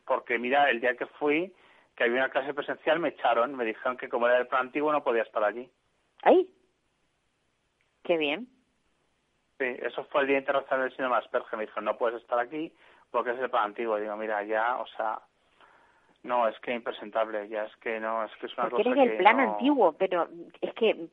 [0.07, 1.53] Porque mira, el día que fui,
[1.97, 4.93] que había una clase presencial, me echaron, me dijeron que como era el plan antiguo
[4.93, 5.71] no podía estar allí.
[6.23, 6.47] ¡Ay!
[8.05, 8.47] ¡Qué bien!
[9.59, 11.57] Sí, eso fue el Día Internacional del de Asperger.
[11.59, 12.71] Me dijeron, no puedes estar aquí
[13.11, 13.97] porque es el plan antiguo.
[13.97, 15.19] Digo, mira, ya, o sea,
[16.25, 19.13] no, es que impresentable, ya es que no, es que es una Porque cosa eres
[19.13, 20.29] que plan no- antiguo, pero
[20.61, 21.09] es que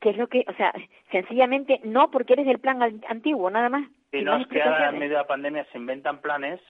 [0.00, 0.72] ¿qué es lo que, o sea,
[1.10, 3.88] sencillamente no porque eres del plan antiguo, nada más?
[4.12, 6.60] Y no es que ahora en medio de la pandemia se inventan planes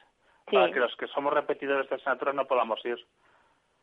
[0.51, 0.57] Sí.
[0.57, 2.99] para que los que somos repetidores de asignaturas no podamos ir.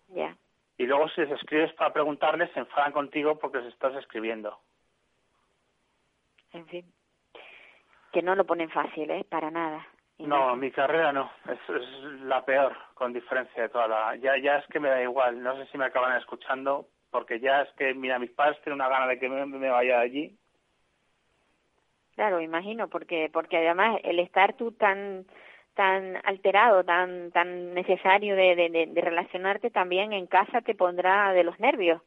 [0.09, 0.35] Ya.
[0.77, 4.57] Y luego si les escribes para preguntarles, se enfadan contigo porque les estás escribiendo.
[6.53, 6.85] En fin.
[8.11, 9.25] Que no lo ponen fácil, ¿eh?
[9.29, 9.85] Para nada.
[10.17, 11.89] No, mi carrera no, es, es
[12.21, 14.15] la peor, con diferencia de toda la...
[14.15, 17.61] Ya, ya es que me da igual, no sé si me acaban escuchando, porque ya
[17.61, 20.37] es que, mira, mis padres tienen una gana de que me, me vaya de allí.
[22.15, 25.25] Claro, imagino, porque porque además el estar tú tan
[25.75, 31.31] tan alterado, tan tan necesario de, de, de- de relacionarte también en casa te pondrá
[31.33, 32.01] de los nervios.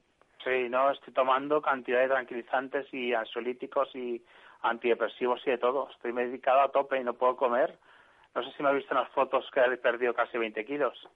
[0.45, 4.23] Sí, no, estoy tomando cantidad de tranquilizantes y ansiolíticos y
[4.63, 5.91] antidepresivos y de todo.
[5.91, 7.79] Estoy medicado a tope y no puedo comer.
[8.35, 11.09] No sé si me ha visto en las fotos que he perdido casi 20 kilos.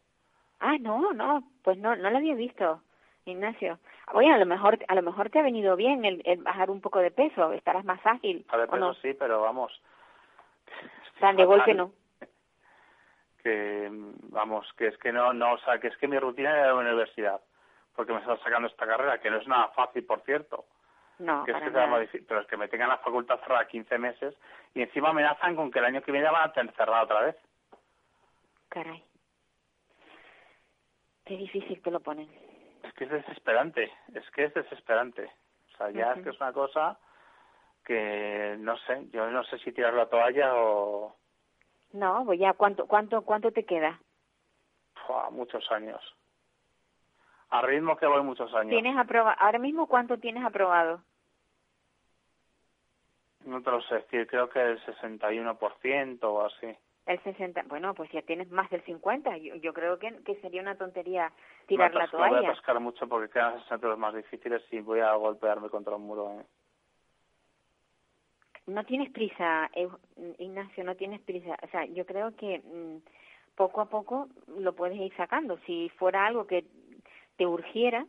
[0.61, 2.83] Ah, no, no, pues no, no lo había visto,
[3.25, 3.79] Ignacio.
[4.13, 6.81] Oye, a lo mejor, a lo mejor te ha venido bien el, el bajar un
[6.81, 8.45] poco de peso, estarás más ágil.
[8.49, 8.95] A de ¿o peso no?
[8.95, 9.81] sí, pero vamos.
[11.21, 11.93] Tan de golpe no.
[13.43, 13.89] Que,
[14.31, 16.69] vamos, que es que no, no, o sea, que es que mi rutina era de
[16.69, 17.41] la universidad.
[17.97, 20.65] Porque me estaba sacando esta carrera, que no es nada fácil, por cierto.
[21.19, 21.99] No, que es que nada.
[21.99, 24.37] difícil, pero es que me tengan la facultad cerrada 15 meses
[24.75, 27.37] y encima amenazan con que el año que viene van a tener cerrada otra vez.
[28.69, 29.03] Caray.
[31.25, 32.29] Qué difícil te lo ponen.
[32.93, 35.31] Es que es desesperante, es que es desesperante.
[35.73, 36.99] O sea, ya es que es una cosa
[37.85, 41.17] que no sé, yo no sé si tirar la toalla o
[41.93, 43.99] No, pues ya, ¿cuánto, cuánto, cuánto te queda?
[45.31, 46.01] Muchos años.
[47.51, 48.71] A ritmo que voy muchos años.
[48.71, 51.03] ¿Tienes aproba ahora mismo cuánto tienes aprobado?
[53.45, 56.77] No te lo sé decir, creo que el 61% o así.
[57.05, 59.37] El 60, bueno, pues ya tienes más del 50.
[59.39, 61.33] Yo, yo creo que, que sería una tontería
[61.67, 62.51] tirar me la atasco- Voy a toalla.
[62.51, 66.31] atascar mucho porque quedan asignaturas más difíciles y voy a golpearme contra un muro.
[66.41, 66.45] ¿eh?
[68.67, 69.69] No tienes prisa,
[70.39, 71.57] Ignacio, no tienes prisa.
[71.63, 72.99] O sea, yo creo que mm,
[73.57, 75.59] poco a poco lo puedes ir sacando.
[75.67, 76.65] Si fuera algo que
[77.37, 78.07] te urgiera,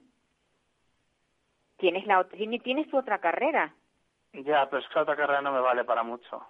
[1.77, 3.73] tienes la tienes tu otra carrera.
[4.33, 6.45] Ya, pero es que la otra carrera no me vale para mucho.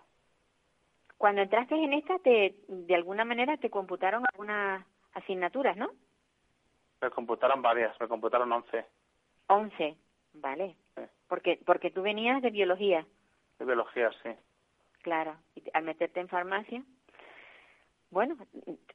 [1.18, 5.92] Cuando entraste en esta, te, de alguna manera te computaron algunas asignaturas, ¿no?
[7.02, 8.86] Me computaron varias, me computaron 11
[9.48, 9.96] 11,
[10.34, 10.76] vale.
[10.96, 11.02] Sí.
[11.28, 13.06] Porque porque tú venías de biología,
[13.60, 14.30] de biología, sí.
[15.02, 15.36] claro.
[15.56, 16.84] Y al meterte en farmacia,
[18.10, 18.38] bueno,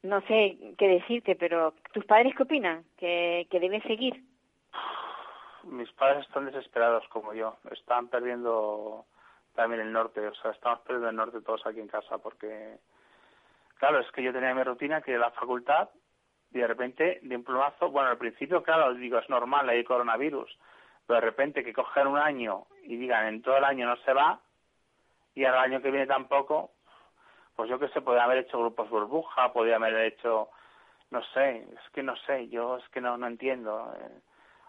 [0.02, 2.84] no sé qué decirte, pero ¿tus padres qué opinan?
[2.96, 4.22] ¿Que, que debes seguir?
[5.64, 7.56] Mis padres están desesperados como yo.
[7.72, 9.06] Están perdiendo
[9.58, 10.24] también el norte.
[10.24, 12.78] O sea, estamos perdiendo el norte todos aquí en casa porque,
[13.74, 15.88] claro, es que yo tenía mi rutina que la facultad
[16.52, 20.56] y de repente, de un plumazo, bueno, al principio, claro, digo, es normal, hay coronavirus,
[21.04, 24.12] pero de repente que cogen un año y digan, en todo el año no se
[24.12, 24.40] va
[25.34, 26.70] y al año que viene tampoco,
[27.56, 30.50] pues yo qué sé, podría haber hecho grupos burbuja, podría haber hecho,
[31.10, 34.20] no sé, es que no sé, yo es que no, no entiendo eh,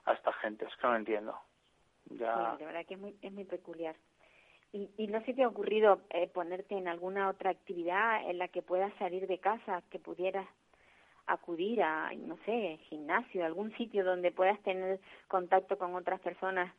[0.06, 1.40] a esta gente, es que no entiendo.
[2.06, 3.96] Ya, Sí, de verdad que es muy, es muy peculiar.
[4.72, 8.48] ¿Y, ¿Y no se te ha ocurrido eh, ponerte en alguna otra actividad en la
[8.50, 10.48] que puedas salir de casa, que pudieras
[11.26, 16.74] acudir a, no sé, gimnasio, algún sitio donde puedas tener contacto con otras personas,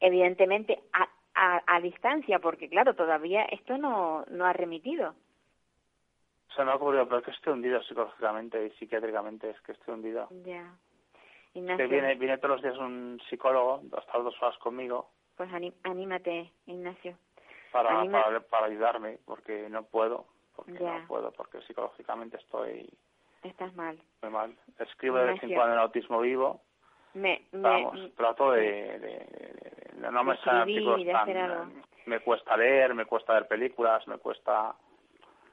[0.00, 5.14] evidentemente a, a, a distancia, porque claro, todavía esto no, no ha remitido.
[6.56, 9.94] se me ha ocurrido, pero es que estoy hundido psicológicamente y psiquiátricamente, es que estoy
[9.94, 10.28] hundido.
[10.44, 10.74] Ya.
[11.52, 15.74] Que Ignacio, viene, viene todos los días un psicólogo, hasta dos horas conmigo, pues aní-
[15.84, 17.16] anímate, Ignacio.
[17.72, 21.00] Para, Anima- para, para ayudarme, porque no puedo, porque Ya.
[21.00, 22.88] no puedo, porque psicológicamente estoy
[23.42, 23.98] Estás mal.
[24.22, 24.56] muy mal.
[24.78, 26.60] Escribo de vez en cuando en autismo vivo,
[27.14, 32.56] Me, me, vamos, trato de, de- de- de- no me salen artículos tan, me cuesta
[32.56, 34.74] leer, me cuesta ver películas, me cuesta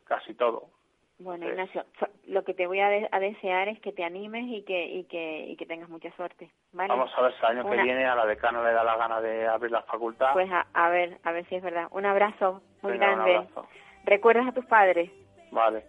[0.05, 0.69] casi todo.
[1.17, 1.51] Bueno, Sí.
[1.51, 1.85] Ignacio,
[2.27, 5.05] lo que te voy a, de- a desear es que te animes y que, y
[5.05, 6.89] que, y que tengas mucha suerte, ¿vale?
[6.89, 9.21] Vamos a ver si el año que viene a la decana le da la gana
[9.21, 10.33] de abrir la facultad.
[10.33, 11.87] Pues a, a ver, a ver si es verdad.
[11.91, 13.35] Un abrazo muy Venga, un grande.
[13.37, 13.65] abrazo.
[14.03, 15.09] ¿Recuerdas a tus padres?
[15.51, 15.85] Vale.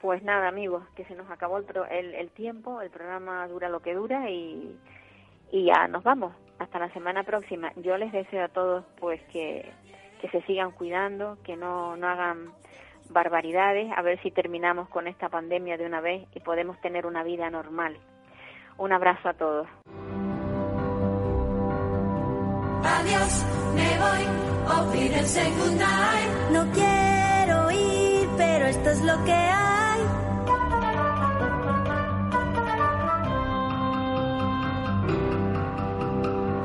[0.00, 3.68] Pues nada, amigos, que se nos acabó el, pro- el, el tiempo, el programa dura
[3.68, 4.74] lo que dura y,
[5.52, 6.32] y ya nos vamos.
[6.58, 7.72] Hasta la semana próxima.
[7.76, 9.70] Yo les deseo a todos pues que,
[10.22, 12.52] que se sigan cuidando, que no, no hagan
[13.10, 17.22] barbaridades, a ver si terminamos con esta pandemia de una vez y podemos tener una
[17.22, 17.98] vida normal.
[18.78, 19.68] Un abrazo a todos.
[22.82, 24.50] Adiós, me voy.
[26.52, 30.00] No quiero ir, pero esto es lo que hay.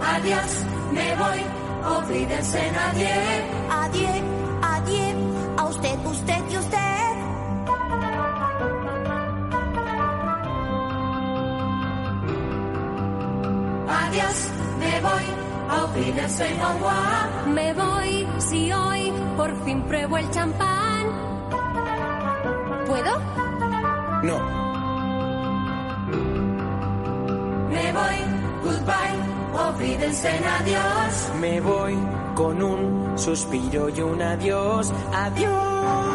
[0.01, 1.39] Adiós, me voy,
[1.83, 2.55] adiós.
[2.55, 4.34] Adiós, adiós,
[14.15, 14.49] Adiós,
[14.79, 15.25] me voy,
[15.77, 17.47] auf Wiedersehen, au revoir.
[17.47, 21.05] Me voy si hoy por fin pruebo el champán.
[22.87, 23.19] ¿Puedo?
[24.23, 24.39] No,
[27.69, 28.17] Me voy,
[28.63, 29.17] goodbye,
[29.59, 31.31] auf Wiedersehen, adiós.
[31.41, 31.97] me voy
[32.35, 34.93] con un suspiro y un adiós.
[35.13, 36.14] Adiós.